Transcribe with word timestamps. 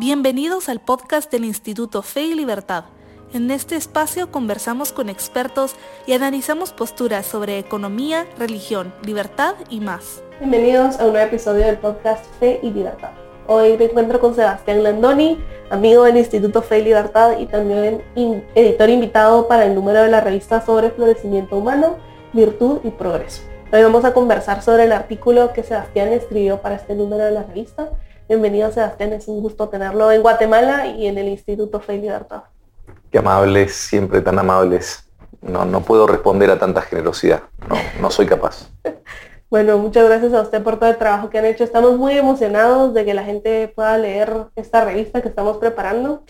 Bienvenidos 0.00 0.68
al 0.68 0.78
podcast 0.78 1.28
del 1.28 1.44
Instituto 1.44 2.02
Fe 2.02 2.22
y 2.22 2.34
Libertad. 2.34 2.84
En 3.32 3.50
este 3.50 3.74
espacio 3.74 4.30
conversamos 4.30 4.92
con 4.92 5.08
expertos 5.08 5.74
y 6.06 6.12
analizamos 6.12 6.72
posturas 6.72 7.26
sobre 7.26 7.58
economía, 7.58 8.24
religión, 8.38 8.94
libertad 9.04 9.56
y 9.70 9.80
más. 9.80 10.22
Bienvenidos 10.38 11.00
a 11.00 11.04
un 11.04 11.14
nuevo 11.14 11.26
episodio 11.26 11.66
del 11.66 11.78
podcast 11.78 12.24
Fe 12.38 12.60
y 12.62 12.70
Libertad. 12.70 13.10
Hoy 13.48 13.76
me 13.76 13.86
encuentro 13.86 14.20
con 14.20 14.36
Sebastián 14.36 14.84
Landoni, 14.84 15.36
amigo 15.68 16.04
del 16.04 16.18
Instituto 16.18 16.62
Fe 16.62 16.78
y 16.78 16.84
Libertad 16.84 17.36
y 17.36 17.46
también 17.46 18.04
editor 18.54 18.90
invitado 18.90 19.48
para 19.48 19.66
el 19.66 19.74
número 19.74 20.00
de 20.00 20.10
la 20.10 20.20
revista 20.20 20.64
sobre 20.64 20.92
florecimiento 20.92 21.56
humano, 21.56 21.96
virtud 22.32 22.78
y 22.84 22.90
progreso. 22.90 23.42
Hoy 23.72 23.82
vamos 23.82 24.04
a 24.04 24.14
conversar 24.14 24.62
sobre 24.62 24.84
el 24.84 24.92
artículo 24.92 25.52
que 25.52 25.64
Sebastián 25.64 26.12
escribió 26.12 26.62
para 26.62 26.76
este 26.76 26.94
número 26.94 27.24
de 27.24 27.32
la 27.32 27.42
revista 27.42 27.90
Bienvenido 28.28 28.70
Sebastián, 28.70 29.14
es 29.14 29.26
un 29.26 29.40
gusto 29.40 29.70
tenerlo 29.70 30.12
en 30.12 30.20
Guatemala 30.20 30.86
y 30.86 31.06
en 31.06 31.16
el 31.16 31.28
Instituto 31.28 31.80
Fe 31.80 31.94
y 31.94 32.00
Libertad. 32.02 32.42
Qué 33.10 33.16
amables, 33.16 33.72
siempre 33.72 34.20
tan 34.20 34.38
amables. 34.38 35.08
No, 35.40 35.64
no 35.64 35.80
puedo 35.80 36.06
responder 36.06 36.50
a 36.50 36.58
tanta 36.58 36.82
generosidad, 36.82 37.44
no, 37.66 37.76
no 38.02 38.10
soy 38.10 38.26
capaz. 38.26 38.68
bueno, 39.50 39.78
muchas 39.78 40.04
gracias 40.06 40.34
a 40.34 40.42
usted 40.42 40.62
por 40.62 40.78
todo 40.78 40.90
el 40.90 40.98
trabajo 40.98 41.30
que 41.30 41.38
han 41.38 41.46
hecho. 41.46 41.64
Estamos 41.64 41.96
muy 41.96 42.18
emocionados 42.18 42.92
de 42.92 43.06
que 43.06 43.14
la 43.14 43.24
gente 43.24 43.68
pueda 43.68 43.96
leer 43.96 44.30
esta 44.56 44.84
revista 44.84 45.22
que 45.22 45.28
estamos 45.28 45.56
preparando. 45.56 46.24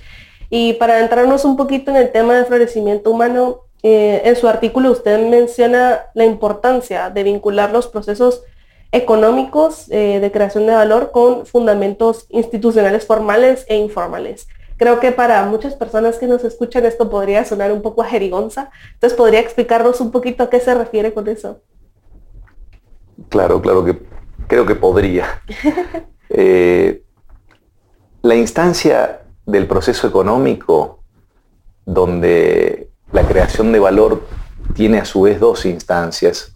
Y 0.51 0.74
para 0.74 0.95
adentrarnos 0.95 1.45
un 1.45 1.57
poquito 1.57 1.91
en 1.91 1.96
el 1.96 2.12
tema 2.12 2.37
de 2.37 2.45
florecimiento 2.45 3.10
humano, 3.10 3.62
eh, 3.83 4.23
en 4.24 4.37
su 4.37 4.46
artículo 4.46 4.93
usted 4.93 5.29
menciona 5.29 6.02
la 6.15 6.24
importancia 6.24 7.10
de 7.10 7.24
vincular 7.24 7.73
los 7.73 7.88
procesos 7.88 8.45
económicos 8.92 9.91
eh, 9.91 10.19
de 10.20 10.33
creación 10.33 10.66
de 10.66 10.74
valor 10.74 11.10
con 11.12 11.46
fundamentos 11.46 12.27
institucionales 12.30 13.06
formales 13.06 13.65
e 13.69 13.77
informales. 13.77 14.48
Creo 14.77 15.01
que 15.01 15.13
para 15.13 15.45
muchas 15.45 15.74
personas 15.74 16.18
que 16.18 16.26
nos 16.26 16.45
escuchan 16.45 16.87
esto 16.87 17.10
podría 17.10 17.45
sonar 17.45 17.73
un 17.73 17.82
poco 17.82 18.02
a 18.02 18.07
jerigonza. 18.07 18.71
Entonces, 18.95 19.16
¿podría 19.16 19.40
explicarnos 19.40 20.01
un 20.01 20.13
poquito 20.13 20.45
a 20.45 20.51
qué 20.51 20.60
se 20.60 20.74
refiere 20.74 21.13
con 21.13 21.29
eso? 21.29 21.60
Claro, 23.29 23.60
claro 23.60 23.85
que 23.85 24.01
creo 24.46 24.66
que 24.66 24.74
podría. 24.74 25.43
Eh, 26.30 27.04
la 28.20 28.35
instancia 28.35 29.23
del 29.46 29.66
proceso 29.66 30.07
económico 30.07 30.98
donde 31.87 32.91
la 33.13 33.26
creación 33.26 33.73
de 33.73 33.79
valor 33.79 34.24
tiene 34.74 34.98
a 34.98 35.07
su 35.07 35.23
vez 35.23 35.41
dos 35.41 35.65
instancias. 35.65 36.54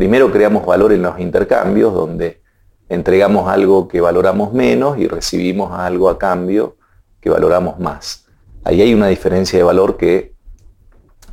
Primero 0.00 0.32
creamos 0.32 0.64
valor 0.64 0.94
en 0.94 1.02
los 1.02 1.20
intercambios, 1.20 1.92
donde 1.92 2.40
entregamos 2.88 3.50
algo 3.50 3.86
que 3.86 4.00
valoramos 4.00 4.50
menos 4.54 4.96
y 4.96 5.06
recibimos 5.06 5.78
algo 5.78 6.08
a 6.08 6.18
cambio 6.18 6.78
que 7.20 7.28
valoramos 7.28 7.78
más. 7.78 8.24
Ahí 8.64 8.80
hay 8.80 8.94
una 8.94 9.08
diferencia 9.08 9.58
de 9.58 9.62
valor 9.62 9.98
que 9.98 10.34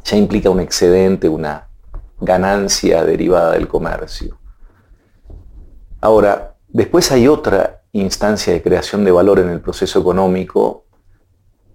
ya 0.03 0.17
implica 0.17 0.49
un 0.49 0.59
excedente, 0.59 1.29
una 1.29 1.69
ganancia 2.19 3.05
derivada 3.05 3.53
del 3.53 3.69
comercio. 3.69 4.37
Ahora, 6.01 6.57
después 6.67 7.09
hay 7.13 7.29
otra 7.29 7.83
instancia 7.93 8.51
de 8.51 8.61
creación 8.61 9.05
de 9.05 9.11
valor 9.11 9.39
en 9.39 9.47
el 9.47 9.61
proceso 9.61 9.97
económico 9.97 10.83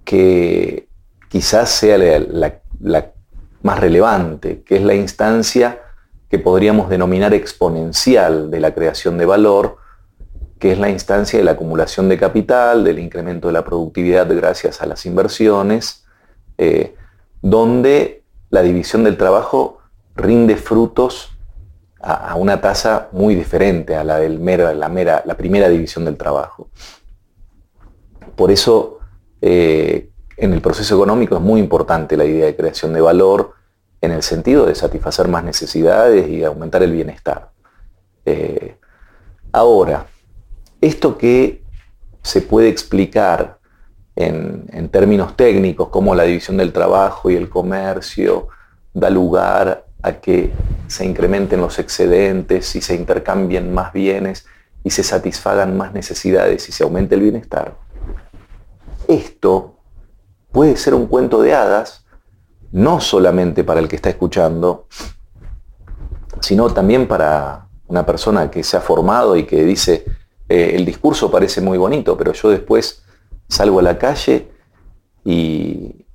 que 0.04 0.90
quizás 1.30 1.70
sea 1.70 1.96
la, 1.96 2.60
la 2.80 3.12
más 3.62 3.80
relevante, 3.80 4.62
que 4.62 4.77
es 4.77 4.82
la 4.82 4.92
instancia 4.92 5.78
que 6.33 6.38
podríamos 6.38 6.88
denominar 6.88 7.34
exponencial 7.34 8.50
de 8.50 8.58
la 8.58 8.72
creación 8.72 9.19
de 9.19 9.27
valor, 9.27 9.77
que 10.58 10.72
es 10.72 10.78
la 10.78 10.89
instancia 10.89 11.39
de 11.39 11.44
la 11.44 11.50
acumulación 11.50 12.08
de 12.08 12.16
capital, 12.16 12.84
del 12.84 13.00
incremento 13.00 13.48
de 13.48 13.52
la 13.52 13.66
productividad 13.66 14.34
gracias 14.34 14.80
a 14.80 14.86
las 14.86 15.05
inversiones, 15.05 16.06
eh, 16.56 16.94
donde 17.42 18.22
la 18.48 18.62
división 18.62 19.05
del 19.05 19.18
trabajo 19.18 19.80
rinde 20.17 20.56
frutos 20.56 21.36
a, 22.01 22.35
una 22.36 22.62
tasa 22.62 23.11
muy 23.12 23.35
diferente 23.35 23.95
a 23.95 24.02
la 24.02 24.18
del 24.18 24.40
mera, 24.40 24.73
la, 24.73 24.89
la 24.89 25.36
primera 25.36 25.68
división 25.68 26.06
del 26.06 26.17
trabajo. 26.17 26.70
Por 28.36 28.51
eso, 28.51 29.01
eh, 29.42 30.08
en 30.39 30.55
el 30.55 30.62
proceso 30.62 30.96
económico 30.96 31.36
es 31.36 31.42
muy 31.42 31.61
importante 31.61 32.17
la 32.17 32.24
idea 32.24 32.46
de 32.46 32.56
creación 32.56 32.95
de 32.95 33.02
valor, 33.02 33.52
en 34.02 34.11
el 34.11 34.23
sentido 34.23 34.67
de 34.67 34.74
satisfacer 34.74 35.29
más 35.29 35.45
necesidades 35.45 36.29
y 36.29 36.42
aumentar 36.45 36.83
el 36.83 36.92
bienestar. 36.92 37.51
Eh, 38.27 38.77
ahora, 39.52 40.07
esto 40.80 41.17
que 41.17 41.63
se 42.20 42.42
puede 42.42 42.68
explicar 42.68 43.58
en, 44.17 44.67
en, 44.73 44.89
términos 44.89 45.36
técnicos, 45.36 45.89
como 45.89 46.14
la 46.14 46.24
división 46.24 46.57
del 46.57 46.73
trabajo 46.73 47.30
y 47.30 47.36
el 47.36 47.48
comercio 47.48 48.48
da 48.92 49.08
lugar 49.08 49.86
a 50.02 50.12
que 50.14 50.52
se 50.89 51.05
incrementen 51.05 51.61
los 51.61 51.79
excedentes 51.79 52.74
y 52.74 52.80
se 52.80 52.96
intercambien 52.96 53.73
más 53.73 53.92
bienes 53.92 54.46
y 54.85 54.91
se 54.91 55.05
satisfagan 55.05 55.77
más 55.77 55.92
necesidades 55.92 56.68
y 56.68 56.73
se 56.73 56.83
aumente 56.83 57.14
el 57.14 57.23
bienestar. 57.23 57.77
Esto 59.07 59.79
puede 60.51 60.77
ser 60.77 60.95
un 60.95 61.07
cuento 61.07 61.41
de 61.41 61.55
hadas 61.55 62.02
no 62.72 63.00
solamente 63.00 63.64
para 63.64 63.80
el 63.80 63.88
que 63.88 63.96
está 63.96 64.10
escuchando, 64.10 64.86
sino 66.40 66.70
también 66.70 67.06
para 67.06 67.68
una 67.86 68.05
persona 68.05 68.50
que 68.50 68.62
se 68.62 68.77
ha 68.77 68.80
formado 68.80 69.36
y 69.36 69.44
que 69.44 69.64
dice, 69.64 70.05
eh, 70.48 70.72
el 70.74 70.84
discurso 70.84 71.30
parece 71.30 71.61
muy 71.61 71.78
bonito, 71.78 72.16
pero 72.16 72.32
yo 72.32 72.50
después 72.50 73.02
salgo 73.48 73.78
a 73.78 73.82
la 73.82 73.98
calle 73.98 74.50
y, 75.24 76.06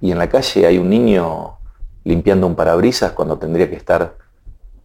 y 0.00 0.10
en 0.10 0.18
la 0.18 0.28
calle 0.28 0.66
hay 0.66 0.78
un 0.78 0.90
niño 0.90 1.56
limpiando 2.04 2.46
un 2.46 2.54
parabrisas 2.54 3.12
cuando 3.12 3.38
tendría 3.38 3.68
que 3.70 3.76
estar 3.76 4.16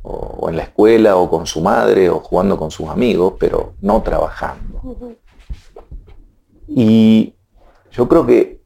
o, 0.04 0.50
en 0.50 0.56
la 0.56 0.64
escuela 0.64 1.18
o 1.18 1.30
con 1.30 1.46
su 1.46 1.62
madre 1.62 2.10
o 2.10 2.20
jugando 2.20 2.58
con 2.58 2.72
sus 2.72 2.88
amigos, 2.88 3.34
pero 3.40 3.74
no 3.82 4.02
trabajando. 4.02 4.82
Y 6.68 7.34
yo 7.92 8.08
creo 8.08 8.26
que 8.26 8.62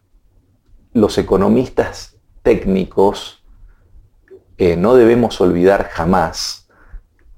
los 0.94 1.18
economistas 1.18 2.18
técnicos, 2.42 3.44
no 4.78 4.94
debemos 4.94 5.42
olvidar 5.42 5.90
jamás 5.90 6.62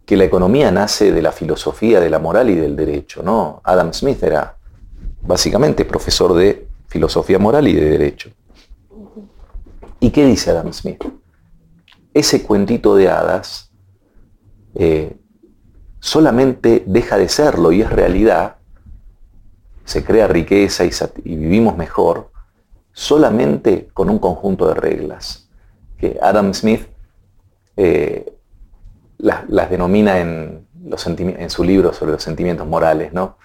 que 0.05 0.17
la 0.17 0.25
economía 0.25 0.71
nace 0.71 1.11
de 1.11 1.21
la 1.21 1.31
filosofía 1.31 1.99
de 1.99 2.09
la 2.09 2.19
moral 2.19 2.49
y 2.49 2.55
del 2.55 2.75
derecho. 2.75 3.23
¿no? 3.23 3.61
Adam 3.63 3.93
Smith 3.93 4.21
era 4.23 4.57
básicamente 5.21 5.85
profesor 5.85 6.33
de 6.33 6.67
filosofía 6.87 7.39
moral 7.39 7.67
y 7.67 7.73
de 7.73 7.89
derecho. 7.89 8.29
¿Y 9.99 10.11
qué 10.11 10.25
dice 10.25 10.51
Adam 10.51 10.73
Smith? 10.73 11.03
Ese 12.13 12.43
cuentito 12.43 12.95
de 12.95 13.09
hadas 13.09 13.71
eh, 14.75 15.15
solamente 15.99 16.83
deja 16.85 17.17
de 17.17 17.29
serlo 17.29 17.71
y 17.71 17.81
es 17.81 17.89
realidad, 17.89 18.57
se 19.85 20.03
crea 20.03 20.27
riqueza 20.27 20.83
y 20.83 21.35
vivimos 21.35 21.77
mejor 21.77 22.31
solamente 22.93 23.89
con 23.93 24.09
un 24.09 24.19
conjunto 24.19 24.67
de 24.67 24.75
reglas, 24.75 25.49
que 25.97 26.17
Adam 26.21 26.53
Smith 26.53 26.87
eh, 27.75 28.33
las, 29.17 29.69
denomina 29.69 30.19
en, 30.19 30.67
en, 30.85 31.49
su 31.49 31.63
libro 31.63 31.91
sobre 31.93 32.13
los 32.13 32.23
sentimientos 32.23 32.67
morales, 32.67 33.13
¿no? 33.13 33.37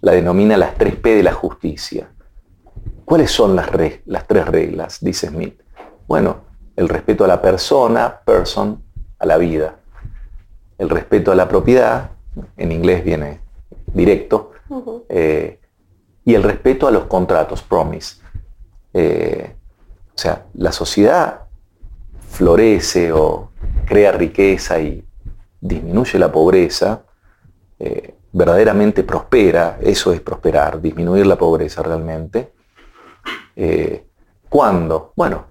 La 0.00 0.12
denomina 0.12 0.56
las 0.56 0.74
tres 0.74 0.96
P 0.96 1.16
de 1.16 1.22
la 1.22 1.32
justicia. 1.32 2.10
¿Cuáles 3.04 3.30
son 3.30 3.56
las, 3.56 3.68
las 4.06 4.26
tres 4.26 4.46
reglas? 4.46 4.98
Dice 5.00 5.28
Smith. 5.28 5.60
Bueno, 6.06 6.42
el 6.76 6.88
respeto 6.88 7.24
a 7.24 7.28
la 7.28 7.40
persona, 7.40 8.20
person, 8.24 8.82
a 9.18 9.26
la 9.26 9.36
vida. 9.38 9.76
El 10.78 10.88
respeto 10.90 11.32
a 11.32 11.34
la 11.34 11.48
propiedad, 11.48 12.10
en 12.56 12.72
inglés 12.72 13.04
viene 13.04 13.40
directo, 13.92 14.52
eh, 15.08 15.60
y 16.24 16.34
el 16.34 16.42
respeto 16.42 16.86
a 16.86 16.90
los 16.90 17.04
contratos, 17.04 17.62
promise. 17.62 18.21
Eh, 18.94 19.54
o 20.14 20.18
sea, 20.18 20.46
la 20.54 20.72
sociedad 20.72 21.42
florece 22.28 23.12
o 23.12 23.50
crea 23.86 24.12
riqueza 24.12 24.78
y 24.80 25.04
disminuye 25.60 26.18
la 26.18 26.30
pobreza, 26.30 27.04
eh, 27.78 28.14
verdaderamente 28.32 29.02
prospera, 29.02 29.78
eso 29.80 30.12
es 30.12 30.20
prosperar, 30.20 30.80
disminuir 30.80 31.26
la 31.26 31.36
pobreza 31.36 31.82
realmente. 31.82 32.52
Eh, 33.56 34.06
¿Cuándo? 34.48 35.12
Bueno, 35.16 35.46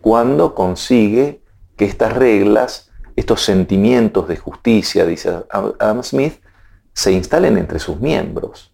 cuando 0.00 0.54
consigue 0.54 1.42
que 1.76 1.84
estas 1.84 2.14
reglas, 2.14 2.90
estos 3.16 3.42
sentimientos 3.42 4.28
de 4.28 4.36
justicia, 4.36 5.04
dice 5.06 5.44
Adam 5.50 6.02
Smith, 6.02 6.40
se 6.92 7.12
instalen 7.12 7.58
entre 7.58 7.78
sus 7.78 8.00
miembros. 8.00 8.70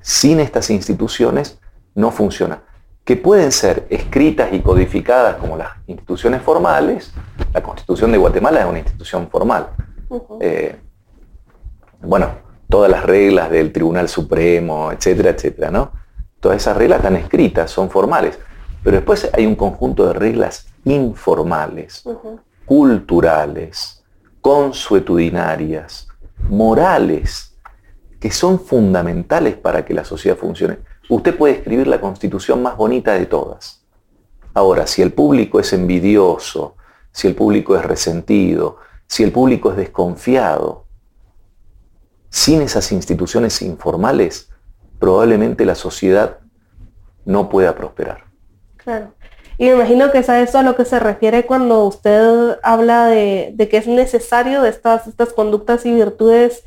sin 0.00 0.40
estas 0.40 0.70
instituciones 0.70 1.60
no 1.94 2.10
funciona. 2.10 2.62
Que 3.04 3.16
pueden 3.16 3.50
ser 3.50 3.86
escritas 3.90 4.52
y 4.52 4.60
codificadas 4.60 5.36
como 5.36 5.56
las 5.56 5.70
instituciones 5.86 6.42
formales. 6.42 7.12
La 7.52 7.62
Constitución 7.62 8.12
de 8.12 8.18
Guatemala 8.18 8.60
es 8.60 8.66
una 8.66 8.78
institución 8.78 9.28
formal. 9.28 9.70
Eh, 10.40 10.76
bueno, 12.02 12.28
todas 12.68 12.90
las 12.90 13.04
reglas 13.04 13.50
del 13.50 13.72
Tribunal 13.72 14.08
Supremo, 14.08 14.92
etcétera, 14.92 15.30
etcétera, 15.30 15.70
¿no? 15.70 15.92
Todas 16.38 16.58
esas 16.58 16.76
reglas 16.76 16.98
están 16.98 17.16
escritas, 17.16 17.70
son 17.70 17.90
formales, 17.90 18.38
pero 18.82 18.96
después 18.96 19.28
hay 19.32 19.44
un 19.44 19.56
conjunto 19.56 20.06
de 20.06 20.14
reglas 20.14 20.68
informales, 20.84 22.02
culturales, 22.64 24.02
consuetudinarias, 24.40 26.08
morales, 26.48 27.58
que 28.18 28.30
son 28.30 28.58
fundamentales 28.58 29.56
para 29.56 29.84
que 29.84 29.92
la 29.92 30.04
sociedad 30.04 30.36
funcione. 30.36 30.78
Usted 31.10 31.36
puede 31.36 31.54
escribir 31.54 31.88
la 31.88 32.00
constitución 32.00 32.62
más 32.62 32.76
bonita 32.76 33.14
de 33.14 33.26
todas. 33.26 33.84
Ahora, 34.54 34.86
si 34.86 35.02
el 35.02 35.12
público 35.12 35.58
es 35.58 35.72
envidioso, 35.72 36.76
si 37.10 37.26
el 37.26 37.34
público 37.34 37.76
es 37.76 37.84
resentido, 37.84 38.76
si 39.08 39.24
el 39.24 39.32
público 39.32 39.72
es 39.72 39.76
desconfiado, 39.76 40.86
sin 42.28 42.62
esas 42.62 42.92
instituciones 42.92 43.60
informales, 43.60 44.50
probablemente 45.00 45.64
la 45.64 45.74
sociedad 45.74 46.38
no 47.24 47.48
pueda 47.48 47.74
prosperar. 47.74 48.26
Claro. 48.76 49.12
Y 49.58 49.64
me 49.64 49.72
imagino 49.72 50.12
que 50.12 50.18
es 50.18 50.28
a 50.30 50.40
eso 50.40 50.58
a 50.58 50.62
lo 50.62 50.76
que 50.76 50.84
se 50.84 51.00
refiere 51.00 51.44
cuando 51.44 51.84
usted 51.86 52.56
habla 52.62 53.06
de, 53.06 53.68
que 53.68 53.76
es 53.78 53.88
necesario 53.88 54.62
de 54.62 54.70
estas, 54.70 55.08
estas 55.08 55.32
conductas 55.32 55.84
y 55.86 55.92
virtudes 55.92 56.64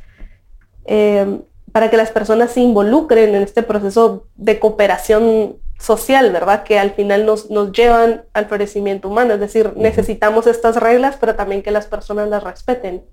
eh, 0.84 1.40
para 1.72 1.90
que 1.90 1.98
las 1.98 2.12
personas 2.12 2.52
se 2.52 2.62
involucren 2.62 3.36
en 3.36 3.42
este 3.42 3.64
proceso 3.64 4.28
de 4.36 4.60
cooperación 4.60 5.58
social, 5.80 6.32
¿verdad? 6.32 6.64
Que 6.64 6.80
al 6.80 6.92
final 6.92 7.26
nos, 7.26 7.50
nos 7.50 7.72
llevan 7.72 8.24
al 8.34 8.46
florecimiento 8.46 9.10
humano. 9.10 9.34
Es 9.34 9.40
decir, 9.40 9.74
necesitamos 9.76 10.48
estas 10.48 10.78
reglas, 10.78 11.18
pero 11.20 11.36
también 11.36 11.62
que 11.62 11.72
las 11.72 11.88
personas 11.88 12.30
las 12.30 12.44
respeten. 12.44 13.04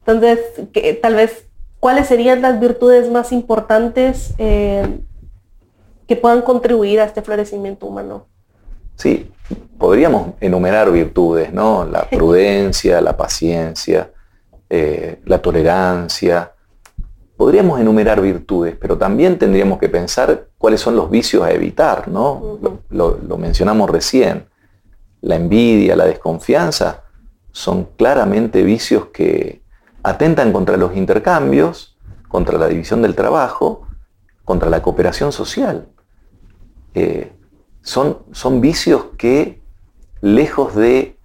Entonces, 0.00 0.40
que, 0.72 0.94
tal 0.94 1.14
vez, 1.14 1.46
¿cuáles 1.80 2.06
serían 2.06 2.42
las 2.42 2.60
virtudes 2.60 3.10
más 3.10 3.32
importantes 3.32 4.34
eh, 4.38 5.00
que 6.06 6.16
puedan 6.16 6.42
contribuir 6.42 7.00
a 7.00 7.04
este 7.04 7.22
florecimiento 7.22 7.86
humano? 7.86 8.26
Sí, 8.96 9.30
podríamos 9.78 10.34
enumerar 10.40 10.90
virtudes, 10.90 11.52
¿no? 11.52 11.84
La 11.84 12.02
prudencia, 12.10 13.00
la 13.00 13.16
paciencia, 13.16 14.10
eh, 14.68 15.20
la 15.24 15.38
tolerancia. 15.40 16.52
Podríamos 17.38 17.80
enumerar 17.80 18.20
virtudes, 18.20 18.76
pero 18.80 18.98
también 18.98 19.38
tendríamos 19.38 19.78
que 19.78 19.88
pensar 19.88 20.48
cuáles 20.58 20.80
son 20.80 20.96
los 20.96 21.08
vicios 21.08 21.44
a 21.44 21.52
evitar, 21.52 22.08
¿no? 22.08 22.58
lo, 22.90 23.38
mencionamos 23.38 23.88
recién. 23.88 24.46
La 25.20 25.36
envidia, 25.36 25.94
la 25.94 26.04
desconfianza 26.04 27.04
son 27.52 27.90
claramente 27.96 28.64
vicios 28.64 29.06
que 29.12 29.62
atentan 30.02 30.52
contra 30.52 30.76
los 30.76 30.96
intercambios, 30.96 31.96
contra 32.26 32.58
la 32.58 32.66
división 32.66 33.02
del 33.02 33.14
trabajo, 33.14 33.86
contra 34.44 34.68
la 34.68 34.82
cooperación 34.82 35.30
social. 35.30 35.86
Eh, 36.94 37.32
son, 37.82 38.60
vicios 38.60 39.10
que, 39.16 39.62
lejos 40.20 40.74
de 40.74 41.20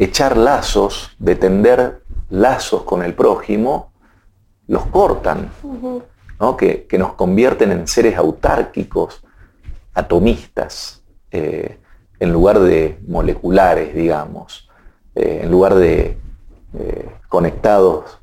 echar 0.00 0.36
lazos, 0.36 1.12
de 1.20 1.36
tender 1.36 2.02
lazos 2.30 2.82
con 2.82 3.04
el 3.04 3.14
prójimo, 3.14 3.92
los 4.68 4.86
cortan, 4.86 5.50
que, 6.58 6.98
nos 6.98 7.14
convierten 7.14 7.72
en 7.72 7.86
seres 7.86 8.16
autárquicos, 8.16 9.24
atomistas, 9.94 11.02
eh, 11.30 11.78
en 12.18 12.32
lugar 12.32 12.60
de 12.60 12.98
moleculares, 13.06 13.94
digamos, 13.94 14.68
eh, 15.14 15.40
en 15.42 15.50
lugar 15.50 15.74
de 15.74 16.18
eh, 16.78 17.10
conectados 17.28 18.20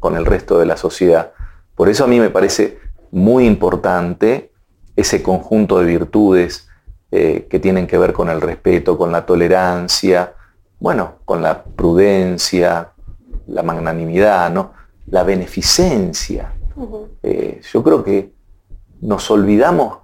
con 0.00 0.16
el 0.16 0.24
resto 0.24 0.58
de 0.58 0.64
la 0.64 0.78
sociedad. 0.78 1.32
Por 1.74 1.90
eso 1.90 2.04
a 2.04 2.06
mí 2.06 2.18
me 2.18 2.30
parece 2.30 2.78
muy 3.10 3.44
importante 3.44 4.50
ese 4.96 5.22
conjunto 5.22 5.78
de 5.78 5.84
virtudes 5.84 6.66
que 7.10 7.60
tienen 7.60 7.86
que 7.86 7.98
ver 7.98 8.14
con 8.14 8.30
el 8.30 8.40
respeto, 8.40 8.96
con 8.96 9.12
la 9.12 9.26
tolerancia, 9.26 10.32
bueno, 10.80 11.16
con 11.26 11.42
la 11.42 11.62
prudencia, 11.62 12.92
la 13.46 13.62
magnanimidad, 13.62 14.50
¿no? 14.50 14.72
La 15.06 15.22
beneficencia. 15.24 16.54
Eh, 17.22 17.60
yo 17.72 17.82
creo 17.82 18.02
que 18.02 18.32
nos 19.00 19.30
olvidamos 19.30 19.98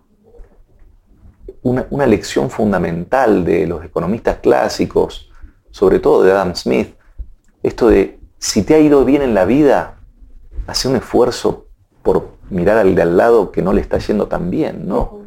una, 1.63 1.87
una, 1.91 2.07
lección 2.07 2.51
fundamental 2.51 3.45
de 3.45 3.67
los 3.67 3.85
economistas 3.85 4.39
clásicos, 4.39 5.31
sobre 5.71 5.99
todo 5.99 6.23
de 6.23 6.33
Adam 6.33 6.55
Smith, 6.55 6.95
esto 7.63 7.89
de 7.89 8.19
si 8.39 8.63
te 8.63 8.75
ha 8.75 8.79
ido 8.79 9.05
bien 9.05 9.23
en 9.23 9.35
la 9.35 9.45
vida, 9.45 9.99
hace 10.67 10.89
un 10.89 10.97
esfuerzo 10.97 11.67
por 12.03 12.39
mirar 12.51 12.79
al 12.79 12.95
de 12.95 13.03
al 13.03 13.17
lado 13.17 13.51
que 13.51 13.63
no 13.63 13.73
le 13.73 13.81
está 13.81 13.99
yendo 13.99 14.29
tan 14.29 14.51
bien, 14.51 14.87
¿no? 14.87 15.23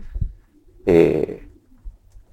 Eh, 0.85 1.47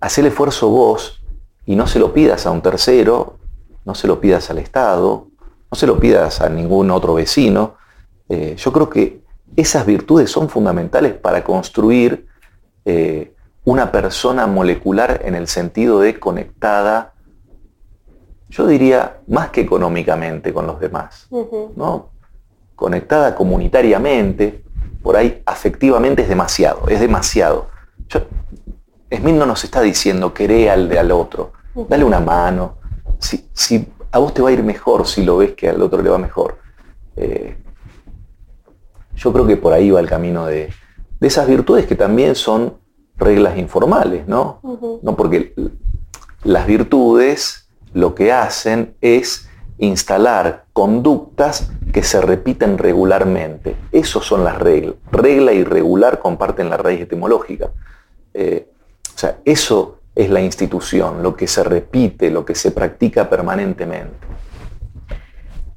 haz 0.00 0.19
el 0.19 0.26
esfuerzo 0.26 0.70
vos 0.70 1.23
y 1.67 1.76
no 1.76 1.87
se 1.87 1.99
lo 1.99 2.12
pidas 2.12 2.46
a 2.46 2.50
un 2.50 2.62
tercero, 2.62 3.38
no 3.84 3.94
se 3.94 4.06
lo 4.06 4.20
pidas 4.20 4.50
al 4.50 4.58
Estado, 4.58 5.28
no 5.70 5.76
se 5.76 5.87
lo 5.87 5.99
pidas 5.99 6.41
a 6.41 6.49
ningún 6.49 6.91
otro 6.91 7.15
vecino. 7.15 7.76
Eh, 8.29 8.55
yo 8.56 8.73
creo 8.73 8.88
que 8.88 9.20
esas 9.56 9.87
virtudes 9.87 10.31
son 10.31 10.49
fundamentales 10.49 11.15
para 11.15 11.43
construir 11.43 12.26
eh, 12.85 13.35
una 13.65 13.93
persona 13.93 14.47
molecular 14.47 15.20
en 15.25 15.35
el 15.35 15.47
sentido 15.47 16.00
de 16.00 16.19
conectada, 16.19 17.12
yo 18.49 18.67
diría, 18.67 19.19
más 19.26 19.50
que 19.50 19.61
económicamente 19.61 20.55
con 20.55 20.67
los 20.67 20.81
demás, 20.81 21.29
¿no? 21.76 22.11
conectada 22.79 23.35
comunitariamente, 23.35 24.62
por 25.03 25.17
ahí 25.17 25.43
afectivamente 25.44 26.23
es 26.23 26.29
demasiado, 26.29 26.87
es 26.88 27.00
demasiado. 27.00 27.67
Smith 29.12 29.35
no 29.35 29.47
nos 29.47 29.65
está 29.65 29.81
diciendo 29.81 30.32
queré 30.32 30.70
al 30.70 30.88
de 30.88 30.99
al 30.99 31.11
otro, 31.11 31.53
dale 31.88 32.05
una 32.05 32.20
mano. 32.20 32.76
Si, 33.19 33.49
si, 33.53 33.88
a 34.10 34.19
vos 34.19 34.32
te 34.32 34.43
va 34.43 34.49
a 34.49 34.52
ir 34.52 34.62
mejor 34.62 35.06
si 35.06 35.25
lo 35.25 35.38
ves 35.38 35.55
que 35.55 35.69
al 35.69 35.82
otro 35.82 36.02
le 36.02 36.10
va 36.10 36.19
mejor. 36.19 36.58
Eh, 37.16 37.56
yo 39.16 39.32
creo 39.32 39.46
que 39.46 39.56
por 39.56 39.72
ahí 39.72 39.90
va 39.90 40.00
el 40.00 40.08
camino 40.08 40.46
de, 40.46 40.72
esas 41.20 41.46
virtudes 41.49 41.87
que 41.87 41.96
también 41.96 42.34
son 42.34 42.75
reglas 43.16 43.58
informales, 43.58 44.28
¿no? 44.28 44.60
No 45.02 45.16
porque 45.16 45.52
las 46.44 46.66
virtudes 46.66 47.69
lo 47.93 48.14
que 48.14 48.32
hacen 48.32 48.94
es 49.00 49.49
instalar 49.78 50.66
conductas 50.72 51.70
que 51.93 52.05
se 52.05 52.20
repiten 52.20 52.78
regularmente. 52.78 53.76
Esas 53.90 54.25
son 54.25 54.44
las 54.44 54.58
reglas. 54.58 54.94
Regla 55.10 55.53
y 55.53 55.65
regular 55.65 56.20
comparten 56.20 56.70
la 56.70 56.77
raíz 56.77 57.00
etimológica. 57.00 57.70
Eh, 58.34 58.70
o 59.15 59.19
sea, 59.19 59.38
eso 59.44 59.97
es 60.19 60.31
la 60.31 60.41
institución, 60.41 61.22
lo 61.22 61.37
que 61.37 61.46
se 61.46 61.63
repite, 61.63 62.29
lo 62.29 62.44
que 62.44 62.56
se 62.56 62.72
practica 62.72 63.31
permanentemente. 63.31 64.27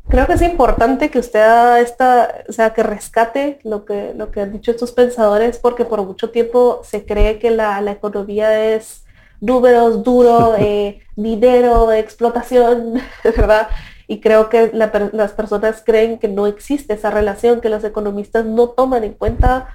Creo 0.10 0.26
que 0.26 0.34
es 0.34 0.42
importante 0.42 1.12
que 1.12 1.20
usted 1.20 1.78
esta, 1.78 2.44
o 2.50 2.52
sea, 2.52 2.74
que 2.74 2.82
rescate 2.82 3.60
lo 3.64 3.86
que, 3.86 4.14
lo 4.16 4.32
que 4.32 4.42
han 4.42 4.52
dicho 4.52 4.72
estos 4.72 4.94
pensadores, 4.94 5.60
porque 5.60 5.86
por 5.86 6.04
mucho 6.04 6.32
tiempo 6.32 6.82
se 6.84 7.06
cree 7.06 7.38
que 7.38 7.52
la, 7.52 7.80
economía 7.92 8.74
es 8.74 9.06
números, 9.40 10.04
duro, 10.04 10.56
eh, 10.60 11.02
dinero, 11.16 11.92
explotación, 11.92 12.96
¿verdad? 13.24 13.68
Y 14.08 14.22
creo 14.22 14.50
que 14.50 14.72
las 14.74 15.32
personas 15.34 15.84
creen 15.86 16.18
que 16.18 16.28
no 16.28 16.48
existe 16.48 16.96
esa 16.96 17.12
relación, 17.12 17.62
que 17.62 17.70
los 17.70 17.84
economistas 17.84 18.44
no 18.44 18.70
toman 18.70 19.04
en 19.04 19.14
cuenta 19.14 19.70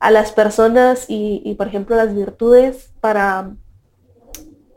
a 0.00 0.10
las 0.10 0.32
personas 0.32 1.04
y, 1.08 1.54
por 1.56 1.68
ejemplo, 1.68 1.94
las 1.96 2.14
virtudes 2.14 2.90
para, 3.00 3.52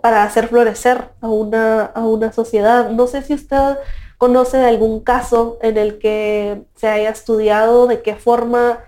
para 0.02 0.24
hacer 0.24 0.48
florecer 0.48 1.10
a 1.22 1.28
una, 1.28 1.86
a 1.86 2.02
una 2.02 2.32
sociedad. 2.32 2.90
No 2.90 3.08
sé 3.08 3.22
si 3.22 3.34
usted 3.34 3.78
conoce 4.18 4.58
algún 4.58 5.00
caso 5.02 5.58
en 5.62 5.78
el 5.78 6.00
que 6.00 6.64
se 6.76 6.88
haya 6.88 7.10
estudiado 7.10 7.88
de 7.88 8.02
qué 8.02 8.16
forma, 8.16 8.80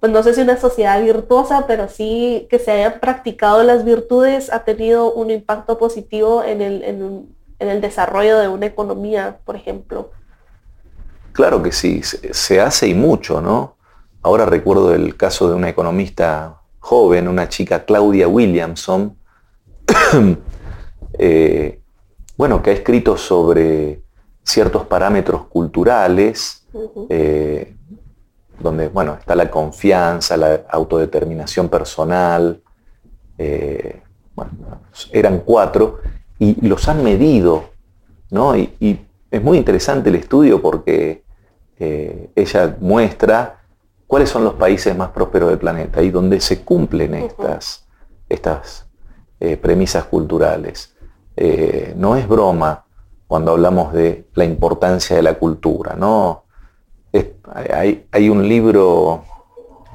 pues 0.00 0.12
no 0.12 0.22
sé 0.22 0.34
si 0.34 0.40
una 0.40 0.56
sociedad 0.56 1.00
virtuosa, 1.02 1.66
pero 1.66 1.88
sí 1.88 2.46
que 2.50 2.58
se 2.58 2.70
hayan 2.72 3.00
practicado 3.00 3.62
las 3.62 3.84
virtudes 3.84 4.52
ha 4.52 4.64
tenido 4.64 5.12
un 5.12 5.30
impacto 5.30 5.78
positivo 5.78 6.42
en, 6.42 6.60
el, 6.60 6.82
en 6.84 7.68
el 7.68 7.80
desarrollo 7.80 8.38
de 8.38 8.48
una 8.48 8.66
economía, 8.66 9.38
por 9.44 9.56
ejemplo. 9.56 10.10
Claro 11.32 11.62
que 11.62 11.72
sí, 11.72 12.02
se 12.02 12.60
hace 12.60 12.88
y 12.88 12.94
mucho, 12.94 13.40
¿no? 13.40 13.76
Ahora 14.22 14.44
recuerdo 14.44 14.94
el 14.94 15.16
caso 15.16 15.48
de 15.48 15.54
una 15.54 15.68
economista 15.68 16.60
joven, 16.80 17.28
una 17.28 17.48
chica 17.48 17.84
Claudia 17.84 18.28
Williamson, 18.28 19.16
eh, 21.18 21.80
bueno, 22.36 22.62
que 22.62 22.70
ha 22.70 22.72
escrito 22.72 23.16
sobre 23.16 24.02
ciertos 24.42 24.86
parámetros 24.86 25.46
culturales, 25.46 26.66
eh, 27.08 27.76
donde, 28.58 28.88
bueno, 28.88 29.16
está 29.18 29.34
la 29.34 29.50
confianza, 29.50 30.36
la 30.36 30.62
autodeterminación 30.70 31.68
personal, 31.68 32.62
eh, 33.38 34.02
bueno, 34.34 34.50
eran 35.12 35.40
cuatro, 35.40 36.00
y 36.38 36.66
los 36.66 36.88
han 36.88 37.02
medido, 37.04 37.70
¿no? 38.30 38.56
Y, 38.56 39.06
es 39.30 39.40
muy 39.40 39.58
interesante 39.58 40.08
el 40.08 40.16
estudio 40.16 40.60
porque 40.60 41.22
eh, 41.78 42.30
ella 42.34 42.76
muestra 42.80 43.60
cuáles 44.08 44.28
son 44.28 44.42
los 44.42 44.54
países 44.54 44.96
más 44.96 45.10
prósperos 45.10 45.50
del 45.50 45.58
planeta 45.58 46.02
y 46.02 46.10
donde 46.10 46.40
se 46.40 46.64
cumplen 46.64 47.14
estas, 47.14 47.86
estas 48.28 48.89
eh, 49.42 49.56
premisas 49.56 50.04
culturales. 50.04 50.94
Eh, 51.34 51.94
no 51.96 52.14
es 52.14 52.28
broma 52.28 52.84
cuando 53.26 53.52
hablamos 53.52 53.94
de 53.94 54.26
la 54.34 54.44
importancia 54.44 55.16
de 55.16 55.22
la 55.22 55.34
cultura, 55.34 55.94
¿no? 55.96 56.44
hay, 57.72 58.06
hay, 58.12 58.28
un 58.28 58.46
libro, 58.46 59.24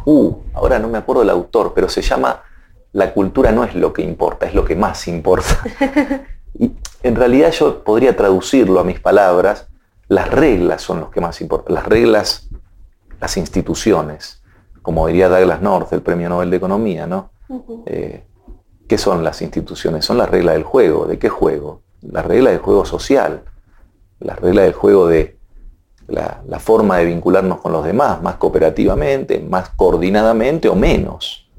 uh, 0.06 0.36
ahora 0.54 0.80
no 0.80 0.88
me 0.88 0.98
acuerdo 0.98 1.22
el 1.22 1.30
autor, 1.30 1.74
pero 1.76 1.88
se 1.88 2.02
llama 2.02 2.42
La 2.92 3.14
cultura 3.14 3.52
no 3.52 3.64
es 3.64 3.76
lo 3.76 3.94
que 3.94 4.02
importa, 4.02 4.48
es 4.48 4.56
lo 4.56 4.66
que 4.66 4.76
más 4.76 5.08
importa. 5.08 5.64
y 6.60 6.72
en 7.04 7.16
realidad 7.16 7.52
yo 7.52 7.84
podría 7.84 8.18
traducirlo 8.18 8.80
a 8.80 8.84
mis 8.84 9.00
palabras, 9.00 9.68
las 10.08 10.30
reglas 10.32 10.82
son 10.82 11.02
los 11.02 11.10
que 11.10 11.22
más 11.22 11.40
importan, 11.40 11.76
las 11.76 11.86
reglas, 11.86 12.50
las 13.22 13.38
instituciones, 13.38 14.42
como 14.82 15.06
diría 15.06 15.30
Douglas 15.30 15.62
North, 15.62 15.94
el 15.94 16.02
Premio 16.02 16.30
Nobel 16.30 16.50
de 16.50 16.58
Economía, 16.58 17.06
¿no? 17.06 17.30
¿Qué 18.88 18.98
son 18.98 19.24
las 19.24 19.42
instituciones? 19.42 20.06
Son 20.06 20.18
las 20.18 20.30
reglas 20.30 20.56
del 20.56 20.64
juego. 20.64 21.06
¿De 21.06 21.18
qué 21.18 21.30
juego? 21.30 21.82
Las 22.02 22.26
reglas 22.26 22.54
del 22.54 22.62
juego 22.62 22.86
social, 22.86 23.44
las 24.20 24.40
reglas 24.40 24.66
del 24.66 24.74
juego 24.74 25.08
de 25.08 25.38
la, 26.08 26.60
forma 26.60 26.98
de 26.98 27.06
vincularnos 27.06 27.60
con 27.60 27.72
los 27.72 27.84
demás, 27.84 28.22
más 28.22 28.36
cooperativamente, 28.36 29.40
más 29.40 29.70
coordinadamente 29.70 30.70
o 30.70 30.76
menos. 30.76 31.50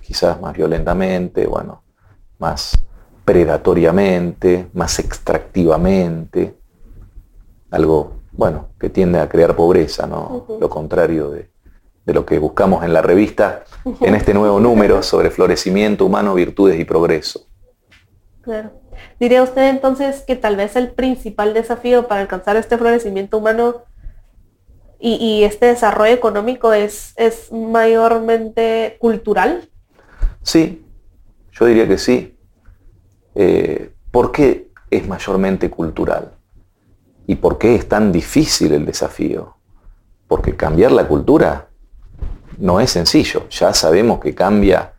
Quizás 0.00 0.40
más 0.40 0.56
violentamente, 0.56 1.46
bueno, 1.46 1.82
más 2.38 2.72
predatoriamente, 3.24 4.70
más 4.72 4.98
extractivamente. 4.98 6.56
Algo, 7.70 8.12
bueno, 8.32 8.68
que 8.78 8.88
tiende 8.88 9.20
a 9.20 9.28
crear 9.28 9.54
pobreza, 9.54 10.06
¿no? 10.06 10.46
Lo 10.60 10.70
contrario 10.70 11.30
de, 11.30 11.50
de 12.06 12.14
lo 12.14 12.24
que 12.24 12.38
buscamos 12.38 12.84
en 12.84 12.92
la 12.92 13.02
revista 13.02 13.64
en 14.00 14.14
este 14.14 14.32
nuevo 14.32 14.60
número 14.60 15.02
sobre 15.02 15.30
florecimiento 15.30 16.06
humano, 16.06 16.34
virtudes 16.34 16.78
y 16.78 16.84
progreso. 16.84 17.48
Claro. 18.42 18.70
¿Diría 19.18 19.42
usted 19.42 19.68
entonces 19.68 20.22
que 20.22 20.36
tal 20.36 20.56
vez 20.56 20.76
el 20.76 20.92
principal 20.92 21.52
desafío 21.52 22.06
para 22.06 22.20
alcanzar 22.20 22.56
este 22.56 22.78
florecimiento 22.78 23.38
humano 23.38 23.82
y, 24.98 25.44
este 25.44 25.66
desarrollo 25.66 26.14
económico 26.14 26.72
es, 26.72 27.12
es 27.16 27.52
mayormente 27.52 28.96
cultural? 28.98 29.68
Sí, 30.42 30.84
yo 31.52 31.66
diría 31.66 31.86
que 31.86 31.98
sí. 31.98 32.38
Eh, 33.34 33.92
¿Por 34.10 34.32
qué 34.32 34.70
es 34.90 35.06
mayormente 35.06 35.68
cultural? 35.68 36.32
¿Y 37.26 37.34
por 37.34 37.58
qué 37.58 37.74
es 37.74 37.88
tan 37.88 38.10
difícil 38.10 38.72
el 38.72 38.86
desafío? 38.86 39.56
Porque 40.28 40.56
cambiar 40.56 40.92
la 40.92 41.06
cultura 41.06 41.65
no 42.58 42.80
es 42.80 42.90
sencillo. 42.90 43.48
Ya 43.50 43.72
sabemos 43.74 44.20
que 44.20 44.34
cambia 44.34 44.92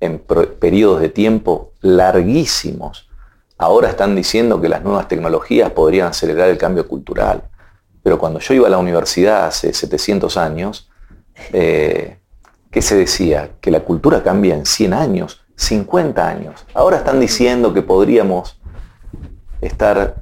en 0.00 0.18
periodos 0.18 1.00
de 1.00 1.08
tiempo 1.08 1.72
larguísimos. 1.80 3.08
Ahora 3.56 3.88
están 3.88 4.14
diciendo 4.14 4.60
que 4.60 4.68
las 4.68 4.82
nuevas 4.82 5.08
tecnologías 5.08 5.70
podrían 5.70 6.08
acelerar 6.08 6.48
el 6.48 6.58
cambio 6.58 6.86
cultural. 6.86 7.44
Pero 8.02 8.18
cuando 8.18 8.40
yo 8.40 8.54
iba 8.54 8.66
a 8.66 8.70
la 8.70 8.78
universidad 8.78 9.46
hace 9.46 9.72
700 9.72 10.36
años, 10.36 10.90
eh, 11.52 12.18
¿qué 12.70 12.82
se 12.82 12.96
decía? 12.96 13.52
Que 13.60 13.70
la 13.70 13.80
cultura 13.80 14.22
cambia 14.22 14.54
en 14.54 14.66
100 14.66 14.92
años, 14.92 15.44
50 15.56 16.28
años. 16.28 16.66
Ahora 16.74 16.98
están 16.98 17.20
diciendo 17.20 17.72
que 17.72 17.82
podríamos 17.82 18.60
estar 19.60 20.16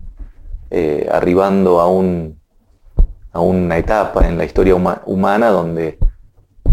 eh, 0.71 1.09
arribando 1.11 1.81
a, 1.81 1.89
un, 1.89 2.41
a 3.33 3.41
una 3.41 3.79
etapa 3.79 4.29
en 4.29 4.39
la 4.39 4.45
historia 4.45 4.75
humana 4.75 5.49
donde 5.49 5.99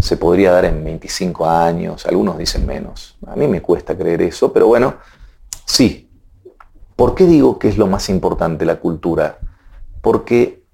se 0.00 0.16
podría 0.16 0.52
dar 0.52 0.64
en 0.64 0.82
25 0.82 1.46
años, 1.46 2.06
algunos 2.06 2.38
dicen 2.38 2.66
menos. 2.66 3.16
A 3.26 3.36
mí 3.36 3.46
me 3.46 3.60
cuesta 3.60 3.96
creer 3.96 4.22
eso, 4.22 4.52
pero 4.52 4.66
bueno, 4.66 4.94
sí. 5.64 6.10
¿Por 6.96 7.14
qué 7.14 7.26
digo 7.26 7.58
que 7.58 7.68
es 7.68 7.78
lo 7.78 7.86
más 7.86 8.08
importante 8.08 8.64
la 8.64 8.76
cultura? 8.76 9.38
Porque 10.02 10.64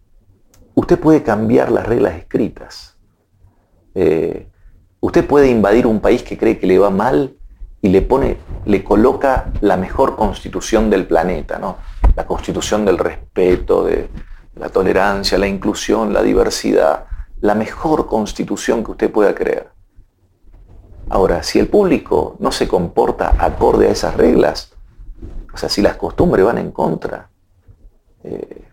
usted 0.75 0.99
puede 0.99 1.23
cambiar 1.23 1.71
las 1.71 1.87
reglas 1.87 2.17
escritas. 2.17 2.97
Eh, 3.95 4.49
usted 5.01 5.27
puede 5.27 5.51
invadir 5.51 5.87
un 5.87 6.01
país 6.01 6.23
que 6.23 6.37
cree 6.37 6.59
que 6.59 6.67
le 6.67 6.79
va 6.79 6.91
mal 6.91 7.37
y 7.81 7.89
le 7.89 8.03
pone, 8.03 8.39
le 8.65 8.83
coloca 8.83 9.53
la 9.61 9.77
mejor 9.77 10.17
constitución 10.17 10.91
del 10.91 11.07
planeta, 11.07 11.59
¿no? 11.59 11.79
La 12.17 12.27
constitución 12.27 12.85
del 12.85 12.99
respeto, 12.99 13.85
de 13.85 14.09
la 14.57 14.69
tolerancia, 14.69 15.39
la 15.39 15.47
inclusión, 15.47 16.13
la 16.13 16.23
diversidad 16.23 17.07
la 17.41 17.55
mejor 17.55 18.07
constitución 18.07 18.85
que 18.85 18.93
usted 18.93 19.11
pueda 19.11 19.35
creer. 19.35 19.71
Ahora, 21.09 21.43
si 21.43 21.59
el 21.59 21.69
público 21.69 22.37
no 22.41 22.51
se 22.51 22.67
comporta 22.67 23.37
acorde 23.39 23.89
a 23.89 23.93
esas 23.93 24.17
reglas, 24.17 24.73
o 25.53 25.57
sea, 25.57 25.69
si 25.69 25.81
las 25.81 25.97
costumbres 25.97 26.45
van 26.45 26.59
en 26.59 26.73
contra, 26.73 27.31
eh, 28.25 28.65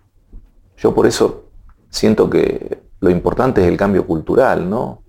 yo 0.77 0.93
por 0.93 1.05
eso 1.05 1.45
siento 1.89 2.29
que 2.29 2.81
lo 2.99 3.09
importante 3.09 3.61
es 3.61 3.67
el 3.67 3.77
cambio 3.77 4.07
cultural, 4.07 4.69
¿no? 4.69 5.03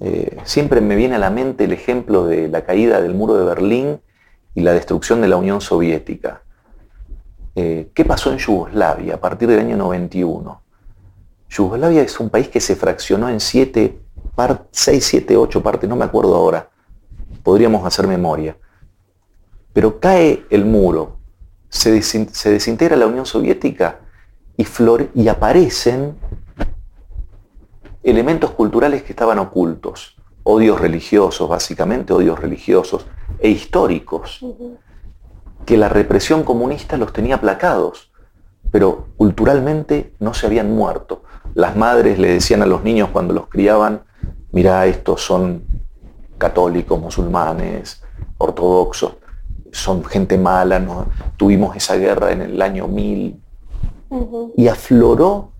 Eh, 0.00 0.38
siempre 0.44 0.80
me 0.80 0.96
viene 0.96 1.14
a 1.14 1.18
la 1.18 1.30
mente 1.30 1.64
el 1.64 1.72
ejemplo 1.72 2.26
de 2.26 2.48
la 2.48 2.64
caída 2.64 3.00
del 3.00 3.14
muro 3.14 3.34
de 3.34 3.44
Berlín 3.44 4.00
y 4.54 4.60
la 4.62 4.72
destrucción 4.72 5.20
de 5.20 5.28
la 5.28 5.36
Unión 5.36 5.60
Soviética. 5.60 6.42
Eh, 7.54 7.90
¿Qué 7.94 8.04
pasó 8.04 8.32
en 8.32 8.38
Yugoslavia 8.38 9.14
a 9.14 9.20
partir 9.20 9.48
del 9.48 9.60
año 9.60 9.76
91? 9.76 10.61
Yugoslavia 11.52 12.00
es 12.00 12.18
un 12.18 12.30
país 12.30 12.48
que 12.48 12.60
se 12.60 12.76
fraccionó 12.76 13.28
en 13.28 13.38
siete, 13.38 14.00
seis, 14.70 15.04
siete, 15.04 15.36
ocho 15.36 15.62
partes, 15.62 15.88
no 15.88 15.96
me 15.96 16.06
acuerdo 16.06 16.34
ahora. 16.34 16.70
Podríamos 17.42 17.84
hacer 17.84 18.06
memoria. 18.06 18.56
Pero 19.74 20.00
cae 20.00 20.46
el 20.48 20.64
muro, 20.64 21.18
se, 21.68 21.92
desintegra 21.92 22.96
la 22.96 23.06
Unión 23.06 23.26
Soviética 23.26 24.00
y, 24.56 24.66
y 25.14 25.28
aparecen 25.28 26.16
elementos 28.02 28.52
culturales 28.52 29.02
que 29.02 29.12
estaban 29.12 29.38
ocultos, 29.38 30.16
odios 30.44 30.80
religiosos, 30.80 31.48
básicamente 31.50 32.14
odios 32.14 32.38
religiosos 32.38 33.04
e 33.38 33.50
históricos, 33.50 34.40
que 35.66 35.76
la 35.76 35.90
represión 35.90 36.44
comunista 36.44 36.96
los 36.96 37.12
tenía 37.12 37.34
aplacados, 37.34 38.10
pero 38.70 39.08
culturalmente 39.18 40.14
no 40.18 40.32
se 40.32 40.46
habían 40.46 40.74
muerto. 40.74 41.24
Las 41.54 41.76
madres 41.76 42.18
le 42.18 42.32
decían 42.32 42.62
a 42.62 42.66
los 42.66 42.82
niños 42.82 43.10
cuando 43.12 43.34
los 43.34 43.48
criaban, 43.48 44.02
mira, 44.52 44.86
estos 44.86 45.20
son 45.20 45.64
católicos, 46.38 47.00
musulmanes, 47.00 48.02
ortodoxos, 48.38 49.16
son 49.70 50.04
gente 50.04 50.36
mala, 50.36 50.78
¿no? 50.78 51.06
tuvimos 51.36 51.76
esa 51.76 51.96
guerra 51.96 52.32
en 52.32 52.42
el 52.42 52.62
año 52.62 52.88
1000. 52.88 53.40
Y 54.56 54.68
afloró 54.68 55.52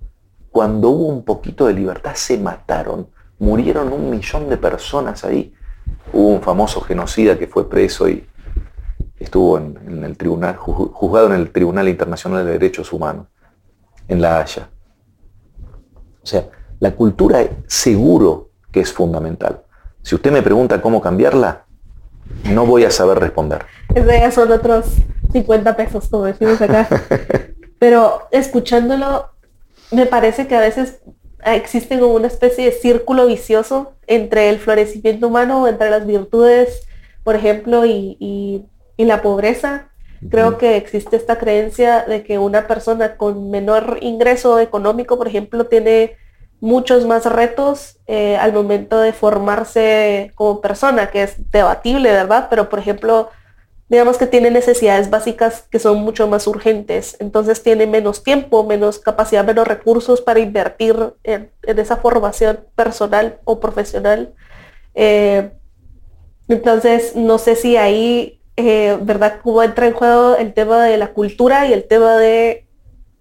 cuando 0.50 0.90
hubo 0.90 1.06
un 1.06 1.24
poquito 1.24 1.66
de 1.66 1.72
libertad, 1.72 2.12
se 2.14 2.36
mataron, 2.36 3.08
murieron 3.38 3.92
un 3.92 4.10
millón 4.10 4.50
de 4.50 4.58
personas 4.58 5.24
ahí. 5.24 5.54
Hubo 6.12 6.28
un 6.28 6.42
famoso 6.42 6.82
genocida 6.82 7.38
que 7.38 7.46
fue 7.46 7.68
preso 7.68 8.08
y 8.08 8.26
estuvo 9.18 9.56
en, 9.56 10.04
el 10.04 10.16
tribunal, 10.16 10.56
juzgado 10.56 11.28
en 11.28 11.40
el 11.40 11.50
Tribunal 11.50 11.88
Internacional 11.88 12.44
de 12.44 12.52
Derechos 12.52 12.92
Humanos, 12.92 13.28
en 14.08 14.20
La 14.20 14.40
Haya. 14.40 14.68
O 16.22 16.26
sea, 16.26 16.48
la 16.80 16.92
cultura 16.92 17.44
seguro 17.66 18.50
que 18.70 18.80
es 18.80 18.92
fundamental. 18.92 19.62
Si 20.02 20.14
usted 20.14 20.32
me 20.32 20.42
pregunta 20.42 20.80
cómo 20.82 21.00
cambiarla, 21.00 21.64
no 22.44 22.66
voy 22.66 22.84
a 22.84 22.90
saber 22.90 23.18
responder. 23.18 23.64
Eso 23.94 24.10
ya 24.10 24.30
son 24.30 24.50
otros 24.50 24.86
50 25.32 25.76
pesos, 25.76 26.08
como 26.08 26.24
decimos 26.24 26.60
acá. 26.60 26.88
Pero 27.78 28.22
escuchándolo, 28.30 29.30
me 29.90 30.06
parece 30.06 30.46
que 30.46 30.56
a 30.56 30.60
veces 30.60 31.00
existe 31.44 31.98
como 31.98 32.14
una 32.14 32.28
especie 32.28 32.64
de 32.64 32.72
círculo 32.72 33.26
vicioso 33.26 33.92
entre 34.06 34.48
el 34.48 34.58
florecimiento 34.58 35.28
humano, 35.28 35.66
entre 35.66 35.90
las 35.90 36.06
virtudes, 36.06 36.86
por 37.24 37.34
ejemplo, 37.36 37.84
y, 37.86 38.66
la 38.98 39.20
pobreza. 39.20 39.90
Creo 40.30 40.56
que 40.58 40.76
existe 40.76 41.16
esta 41.16 41.38
creencia 41.38 42.04
de 42.04 42.22
que 42.22 42.38
una 42.38 42.66
persona 42.68 43.16
con 43.16 43.50
menor 43.50 43.98
ingreso 44.00 44.60
económico, 44.60 45.18
por 45.18 45.26
ejemplo, 45.26 45.66
tiene 45.66 46.16
muchos 46.60 47.06
más 47.06 47.26
retos 47.26 47.98
eh, 48.06 48.36
al 48.36 48.52
momento 48.52 49.00
de 49.00 49.12
formarse 49.12 50.30
como 50.36 50.60
persona, 50.60 51.10
que 51.10 51.24
es 51.24 51.50
debatible, 51.50 52.12
¿verdad? 52.12 52.46
Pero, 52.48 52.68
por 52.68 52.78
ejemplo, 52.78 53.30
digamos 53.88 54.16
que 54.16 54.26
tiene 54.26 54.50
necesidades 54.50 55.10
básicas 55.10 55.66
que 55.70 55.80
son 55.80 55.98
mucho 55.98 56.28
más 56.28 56.46
urgentes, 56.46 57.16
entonces 57.18 57.62
tiene 57.64 57.86
menos 57.86 58.22
tiempo, 58.22 58.64
menos 58.64 59.00
capacidad, 59.00 59.44
menos 59.44 59.66
recursos 59.66 60.20
para 60.20 60.38
invertir 60.38 61.14
en, 61.24 61.50
esa 61.62 61.96
formación 61.96 62.60
personal 62.76 63.40
o 63.44 63.58
profesional. 63.58 64.32
Eh, 64.94 65.50
entonces, 66.48 67.16
no 67.16 67.38
sé 67.38 67.56
si 67.56 67.76
ahí, 67.76 68.41
eh, 68.56 68.98
¿verdad? 69.00 69.40
Cómo 69.42 69.62
entra 69.62 69.86
en 69.86 69.94
juego 69.94 70.36
el 70.36 70.52
tema 70.52 70.84
de 70.84 70.96
la 70.96 71.12
cultura 71.12 71.66
y 71.66 71.72
el 71.72 71.84
tema 71.84 72.16
de, 72.16 72.66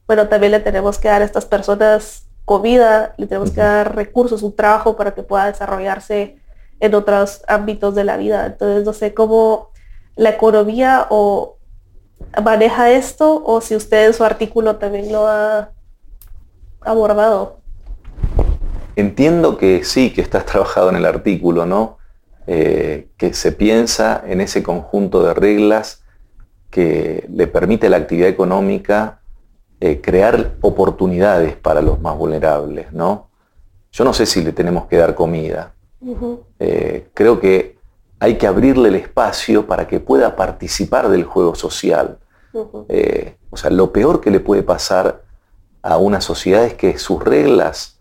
bueno, 0.07 0.27
también 0.27 0.51
le 0.51 0.59
tenemos 0.59 0.97
que 0.97 1.07
dar 1.07 1.21
a 1.21 1.25
estas 1.25 1.45
personas 1.45 2.27
comida, 2.45 3.13
le 3.17 3.27
tenemos 3.27 3.51
que 3.51 3.61
dar 3.61 3.95
recursos, 3.95 4.43
un 4.43 4.55
trabajo 4.55 4.97
para 4.97 5.13
que 5.13 5.23
pueda 5.23 5.45
desarrollarse 5.45 6.37
en 6.79 6.95
otros 6.95 7.43
ámbitos 7.47 7.95
de 7.95 8.03
la 8.03 8.17
vida. 8.17 8.45
Entonces 8.45 8.83
no 8.83 8.93
sé 8.93 9.13
cómo 9.13 9.69
la 10.15 10.31
economía 10.31 11.07
o 11.09 11.57
maneja 12.43 12.91
esto 12.91 13.41
o 13.45 13.61
si 13.61 13.75
usted 13.75 14.07
en 14.07 14.13
su 14.13 14.23
artículo 14.23 14.75
también 14.77 15.11
lo 15.11 15.27
ha 15.27 15.71
abordado. 16.81 17.59
Entiendo 18.95 19.57
que 19.57 19.83
sí, 19.83 20.11
que 20.11 20.21
estás 20.21 20.45
trabajado 20.51 20.89
en 20.89 20.97
el 20.97 21.05
artículo, 21.05 21.65
¿no? 21.65 22.00
Eh, 22.53 23.07
que 23.15 23.33
se 23.33 23.53
piensa 23.53 24.21
en 24.27 24.41
ese 24.41 24.61
conjunto 24.61 25.23
de 25.23 25.33
reglas 25.33 26.03
que 26.69 27.25
le 27.31 27.47
permite 27.47 27.87
a 27.87 27.89
la 27.89 27.95
actividad 27.95 28.27
económica 28.27 29.21
eh, 29.79 30.01
crear 30.01 30.55
oportunidades 30.59 31.55
para 31.55 31.81
los 31.81 32.01
más 32.01 32.17
vulnerables, 32.17 32.91
¿no? 32.91 33.29
Yo 33.93 34.03
no 34.03 34.11
sé 34.11 34.25
si 34.25 34.43
le 34.43 34.51
tenemos 34.51 34.87
que 34.87 34.97
dar 34.97 35.15
comida. 35.15 35.75
Eh, 36.59 37.07
creo 37.13 37.39
que 37.39 37.77
hay 38.19 38.37
que 38.37 38.47
abrirle 38.47 38.89
el 38.89 38.95
espacio 38.95 39.65
para 39.65 39.87
que 39.87 40.01
pueda 40.01 40.35
participar 40.35 41.07
del 41.07 41.23
juego 41.23 41.55
social. 41.55 42.19
o 42.53 43.55
sea, 43.55 43.69
lo 43.69 43.93
peor 43.93 44.19
que 44.19 44.29
le 44.29 44.41
puede 44.41 44.63
pasar 44.63 45.23
a 45.81 45.95
una 45.95 46.19
sociedad 46.19 46.65
es 46.65 46.73
que 46.73 46.97
sus 46.97 47.23
reglas 47.23 47.97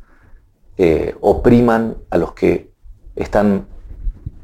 opriman 1.21 1.99
a 2.11 2.19
los 2.19 2.33
que 2.33 2.73
están 3.15 3.67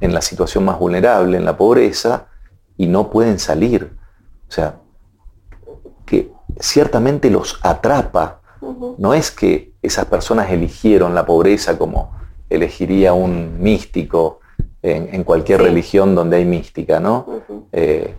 en 0.00 0.14
la 0.14 0.20
situación 0.20 0.64
más 0.64 0.78
vulnerable, 0.78 1.36
en 1.36 1.44
la 1.44 1.56
pobreza, 1.56 2.26
y 2.76 2.86
no 2.86 3.10
pueden 3.10 3.38
salir. 3.38 3.92
O 4.48 4.52
sea, 4.52 4.80
que 6.04 6.30
ciertamente 6.60 7.30
los 7.30 7.58
atrapa. 7.62 8.40
No 8.98 9.14
es 9.14 9.30
que 9.30 9.74
esas 9.82 10.06
personas 10.06 10.50
eligieron 10.50 11.14
la 11.14 11.26
pobreza 11.26 11.78
como 11.78 12.16
elegiría 12.48 13.12
un 13.12 13.60
místico 13.60 14.40
en, 14.82 15.24
cualquier 15.24 15.62
religión 15.62 16.14
donde 16.14 16.36
hay 16.36 16.44
mística, 16.44 17.00
¿no? 17.00 17.42
Eh, 17.72 18.14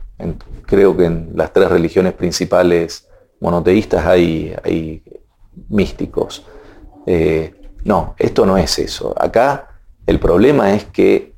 creo 0.66 0.96
que 0.98 1.06
en 1.06 1.32
las 1.34 1.54
tres 1.54 1.70
religiones 1.70 2.14
principales 2.14 3.08
monoteístas 3.40 4.06
hay, 4.06 4.54
hay 4.64 5.04
místicos. 5.70 6.46
Eh, 7.06 7.56
no, 7.86 8.16
esto 8.18 8.46
no 8.46 8.58
es 8.58 8.80
eso. 8.80 9.16
Acá 9.18 9.80
el 10.06 10.20
problema 10.20 10.74
es 10.74 10.86
que 10.86 11.34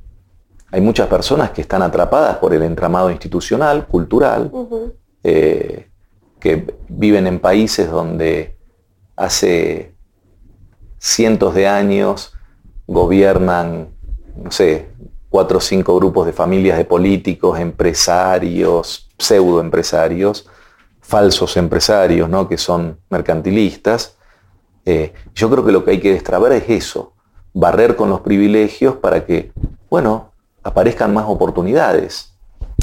hay 0.71 0.81
muchas 0.81 1.07
personas 1.07 1.51
que 1.51 1.61
están 1.61 1.81
atrapadas 1.81 2.37
por 2.37 2.53
el 2.53 2.63
entramado 2.63 3.09
institucional, 3.09 3.87
cultural, 3.87 4.51
eh, 5.23 5.89
que 6.39 6.75
viven 6.87 7.27
en 7.27 7.39
países 7.39 7.89
donde 7.89 8.57
hace 9.15 9.95
cientos 10.99 11.55
de 11.55 11.67
años 11.67 12.33
gobiernan, 12.87 13.89
no 14.35 14.51
sé, 14.51 14.89
cuatro 15.29 15.57
o 15.57 15.61
cinco 15.61 15.95
grupos 15.95 16.25
de 16.25 16.33
familias 16.33 16.77
de 16.77 16.85
políticos, 16.85 17.59
empresarios, 17.59 19.09
pseudoempresarios, 19.17 20.47
falsos 20.99 21.57
empresarios, 21.57 22.29
¿no? 22.29 22.47
que 22.47 22.57
son 22.57 22.99
mercantilistas. 23.09 24.17
Eh, 24.85 25.13
yo 25.35 25.49
creo 25.49 25.65
que 25.65 25.71
lo 25.71 25.83
que 25.83 25.91
hay 25.91 25.99
que 25.99 26.13
destrabar 26.13 26.51
es 26.53 26.63
eso, 26.69 27.13
barrer 27.53 27.95
con 27.95 28.09
los 28.09 28.21
privilegios 28.21 28.95
para 28.95 29.25
que, 29.25 29.51
bueno, 29.89 30.31
aparezcan 30.69 31.11
más 31.13 31.25
oportunidades, 31.27 32.37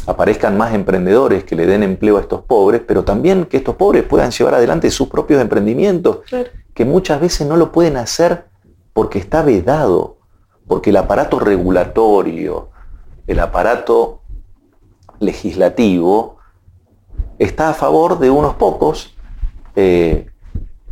aparezcan 0.06 0.56
más 0.56 0.74
emprendedores 0.74 1.44
que 1.44 1.54
le 1.54 1.66
den 1.66 1.84
empleo 1.84 2.18
a 2.18 2.20
estos 2.20 2.42
pobres, 2.42 2.82
pero 2.86 3.04
también 3.04 3.44
que 3.44 3.58
estos 3.58 3.76
pobres 3.76 4.02
puedan 4.02 4.32
llevar 4.32 4.54
adelante 4.54 4.90
sus 4.90 5.08
propios 5.08 5.40
emprendimientos, 5.40 6.18
que 6.74 6.84
muchas 6.84 7.20
veces 7.20 7.46
no 7.46 7.56
lo 7.56 7.70
pueden 7.70 7.96
hacer 7.96 8.46
porque 8.92 9.20
está 9.20 9.42
vedado, 9.42 10.18
porque 10.66 10.90
el 10.90 10.96
aparato 10.96 11.38
regulatorio, 11.38 12.70
el 13.28 13.38
aparato 13.38 14.22
legislativo, 15.20 16.38
está 17.38 17.70
a 17.70 17.74
favor 17.74 18.18
de 18.18 18.30
unos 18.30 18.54
pocos 18.54 19.14
eh, 19.76 20.26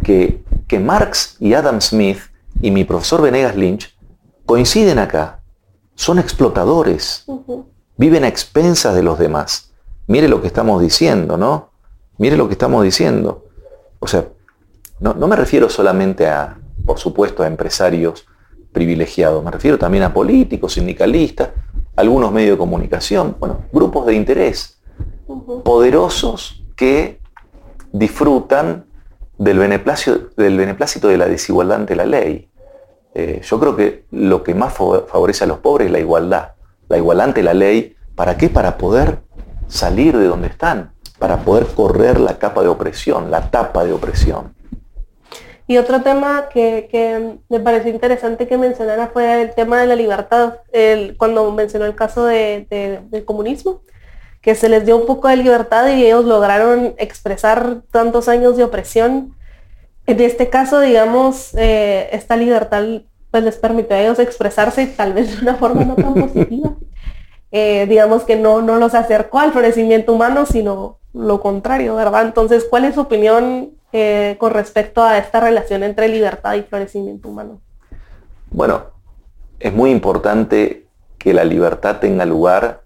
que, 0.04 0.44
que 0.68 0.78
Marx 0.78 1.36
y 1.40 1.54
Adam 1.54 1.80
Smith 1.80 2.18
y 2.60 2.70
mi 2.70 2.84
profesor 2.84 3.20
Venegas 3.20 3.56
Lynch 3.56 3.96
coinciden 4.46 5.00
acá 5.00 5.43
son 5.94 6.18
explotadores, 6.18 7.26
viven 7.96 8.24
a 8.24 8.28
expensas 8.28 8.94
de 8.94 9.02
los 9.02 9.18
demás. 9.18 9.72
Mire 10.06 10.28
lo 10.28 10.40
que 10.40 10.48
estamos 10.48 10.80
diciendo, 10.80 11.36
¿no? 11.36 11.70
Mire 12.18 12.36
lo 12.36 12.46
que 12.48 12.52
estamos 12.52 12.84
diciendo. 12.84 13.46
O 14.00 14.06
sea, 14.06 14.26
no, 15.00 15.14
me 15.14 15.36
refiero 15.36 15.68
solamente 15.68 16.26
a, 16.26 16.58
por 16.84 16.98
supuesto, 16.98 17.42
a 17.42 17.46
empresarios 17.46 18.26
privilegiados, 18.72 19.44
me 19.44 19.50
refiero 19.50 19.78
también 19.78 20.04
a 20.04 20.12
políticos, 20.12 20.74
sindicalistas, 20.74 21.50
algunos 21.96 22.32
medios 22.32 22.56
de 22.56 22.58
comunicación, 22.58 23.36
bueno, 23.38 23.66
grupos 23.72 24.06
de 24.06 24.14
interés, 24.14 24.80
poderosos 25.64 26.64
que 26.76 27.20
disfrutan 27.92 28.86
del 29.38 29.58
beneplácito, 29.58 30.30
del 30.36 30.56
beneplácito 30.56 31.08
de 31.08 31.18
la 31.18 31.26
desigualdad 31.26 31.80
ante 31.80 31.94
la 31.94 32.04
ley. 32.04 32.50
Eh, 33.14 33.40
yo 33.42 33.60
creo 33.60 33.76
que 33.76 34.04
lo 34.10 34.42
que 34.42 34.54
más 34.54 34.74
favorece 34.74 35.44
a 35.44 35.46
los 35.46 35.58
pobres 35.58 35.86
es 35.86 35.92
la 35.92 36.00
igualdad, 36.00 36.48
la 36.88 36.98
igualdad 36.98 37.28
ante 37.28 37.42
la 37.42 37.54
ley. 37.54 37.96
¿Para 38.14 38.36
qué? 38.36 38.48
Para 38.48 38.76
poder 38.76 39.20
salir 39.68 40.18
de 40.18 40.26
donde 40.26 40.48
están, 40.48 40.92
para 41.18 41.38
poder 41.38 41.66
correr 41.66 42.18
la 42.18 42.38
capa 42.38 42.62
de 42.62 42.68
opresión, 42.68 43.30
la 43.30 43.50
tapa 43.50 43.84
de 43.84 43.92
opresión. 43.92 44.54
Y 45.66 45.78
otro 45.78 46.02
tema 46.02 46.48
que, 46.52 47.38
me 47.48 47.60
pareció 47.60 47.90
interesante 47.90 48.46
que 48.46 48.58
mencionara 48.58 49.08
fue 49.08 49.40
el 49.42 49.54
tema 49.54 49.80
de 49.80 49.86
la 49.86 49.96
libertad, 49.96 50.58
cuando 51.16 51.50
mencionó 51.52 51.86
el 51.86 51.94
caso 51.94 52.26
del 52.26 53.24
comunismo, 53.24 53.80
que 54.42 54.54
se 54.54 54.68
les 54.68 54.84
dio 54.84 54.98
un 54.98 55.06
poco 55.06 55.28
de 55.28 55.36
libertad 55.36 55.88
y 55.88 56.04
ellos 56.04 56.26
lograron 56.26 56.94
expresar 56.98 57.80
tantos 57.90 58.28
años 58.28 58.58
de 58.58 58.64
opresión 58.64 59.34
en 60.06 60.20
este 60.20 60.50
caso, 60.50 60.80
digamos, 60.80 61.54
eh, 61.54 62.08
esta 62.12 62.36
libertad 62.36 62.84
pues 63.30 63.42
les 63.42 63.56
permitió 63.56 63.96
a 63.96 64.00
ellos 64.00 64.18
expresarse 64.18 64.86
tal 64.86 65.12
vez 65.12 65.34
de 65.34 65.42
una 65.42 65.56
forma 65.56 65.84
no 65.84 65.96
tan 65.96 66.14
positiva. 66.14 66.76
Eh, 67.56 67.86
digamos 67.86 68.24
que 68.24 68.34
no, 68.34 68.62
no 68.62 68.78
los 68.78 68.96
acercó 68.96 69.38
al 69.38 69.52
florecimiento 69.52 70.12
humano, 70.12 70.44
sino 70.44 70.98
lo 71.12 71.40
contrario, 71.40 71.94
¿verdad? 71.94 72.22
Entonces, 72.22 72.66
¿cuál 72.68 72.84
es 72.84 72.96
su 72.96 73.02
opinión 73.02 73.74
eh, 73.92 74.34
con 74.40 74.52
respecto 74.52 75.04
a 75.04 75.18
esta 75.18 75.38
relación 75.38 75.84
entre 75.84 76.08
libertad 76.08 76.54
y 76.54 76.62
florecimiento 76.62 77.28
humano? 77.28 77.60
Bueno, 78.50 78.86
es 79.60 79.72
muy 79.72 79.92
importante 79.92 80.88
que 81.16 81.32
la 81.32 81.44
libertad 81.44 82.00
tenga 82.00 82.24
lugar 82.24 82.82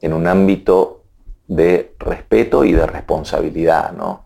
en 0.00 0.14
un 0.14 0.26
ámbito 0.26 1.02
de 1.46 1.94
respeto 1.98 2.64
y 2.64 2.72
de 2.72 2.86
responsabilidad, 2.86 3.92
¿no? 3.92 4.24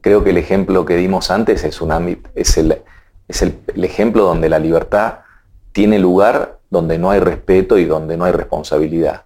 Creo 0.00 0.24
que 0.24 0.30
el 0.30 0.38
ejemplo 0.38 0.84
que 0.84 0.96
dimos 0.96 1.30
antes 1.30 1.62
es, 1.64 2.56
el, 2.56 2.82
ejemplo 3.76 4.24
donde 4.24 4.48
la 4.48 4.58
libertad 4.58 5.20
tiene 5.72 5.98
lugar 5.98 6.58
donde 6.70 6.98
no 6.98 7.10
hay 7.10 7.20
respeto 7.20 7.76
y 7.78 7.84
donde 7.84 8.16
no 8.16 8.24
hay 8.24 8.32
responsabilidad. 8.32 9.24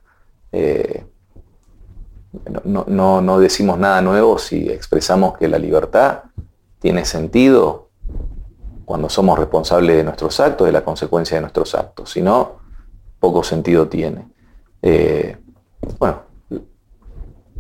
Eh, 0.50 1.04
no, 2.64 3.20
no, 3.20 3.38
decimos 3.38 3.78
nada 3.78 4.00
nuevo 4.00 4.38
si 4.38 4.68
expresamos 4.68 5.38
que 5.38 5.46
la 5.46 5.58
libertad 5.58 6.24
tiene 6.80 7.04
sentido 7.04 7.90
cuando 8.84 9.08
somos 9.08 9.38
responsables 9.38 9.96
de 9.96 10.04
nuestros 10.04 10.40
actos, 10.40 10.66
de 10.66 10.72
la 10.72 10.84
consecuencia 10.84 11.37
de 11.37 11.42
nuestros 11.42 11.74
actos. 11.74 12.10
Si 12.10 12.20
no, 12.20 12.56
poco 13.20 13.44
sentido 13.44 13.88
tiene. 13.88 14.28
Eh, 14.82 15.37
bueno, 15.98 16.22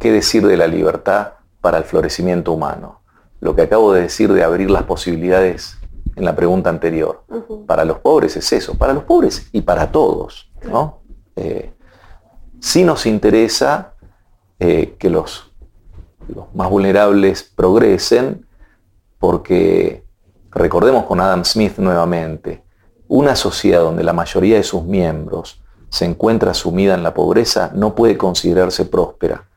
¿qué 0.00 0.10
decir 0.10 0.46
de 0.46 0.56
la 0.56 0.66
libertad 0.66 1.34
para 1.60 1.78
el 1.78 1.84
florecimiento 1.84 2.52
humano? 2.52 3.03
Lo 3.44 3.54
que 3.54 3.60
acabo 3.60 3.92
de 3.92 4.00
decir 4.00 4.32
de 4.32 4.42
abrir 4.42 4.70
las 4.70 4.84
posibilidades 4.84 5.76
en 6.16 6.24
la 6.24 6.34
pregunta 6.34 6.70
anterior. 6.70 7.24
Para 7.66 7.84
los 7.84 7.98
pobres 7.98 8.34
es 8.38 8.50
eso, 8.54 8.74
para 8.78 8.94
los 8.94 9.04
pobres 9.04 9.50
y 9.52 9.60
para 9.60 9.92
todos. 9.92 10.50
¿no? 10.64 11.02
Eh, 11.36 11.70
sí 12.58 12.84
nos 12.84 13.04
interesa 13.04 13.96
eh, 14.58 14.96
que 14.98 15.10
los, 15.10 15.52
los 16.34 16.54
más 16.54 16.70
vulnerables 16.70 17.42
progresen 17.42 18.46
porque, 19.18 20.06
recordemos 20.50 21.04
con 21.04 21.20
Adam 21.20 21.44
Smith 21.44 21.76
nuevamente, 21.76 22.64
una 23.08 23.36
sociedad 23.36 23.80
donde 23.80 24.04
la 24.04 24.14
mayoría 24.14 24.56
de 24.56 24.62
sus 24.62 24.84
miembros 24.84 25.62
se 25.90 26.06
encuentra 26.06 26.54
sumida 26.54 26.94
en 26.94 27.02
la 27.02 27.12
pobreza 27.12 27.72
no 27.74 27.94
puede 27.94 28.16
considerarse 28.16 28.86
próspera. 28.86 29.48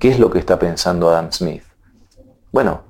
¿Qué 0.00 0.08
es 0.08 0.18
lo 0.18 0.28
que 0.28 0.40
está 0.40 0.58
pensando 0.58 1.08
Adam 1.08 1.30
Smith? 1.30 1.62
Bueno, 2.50 2.87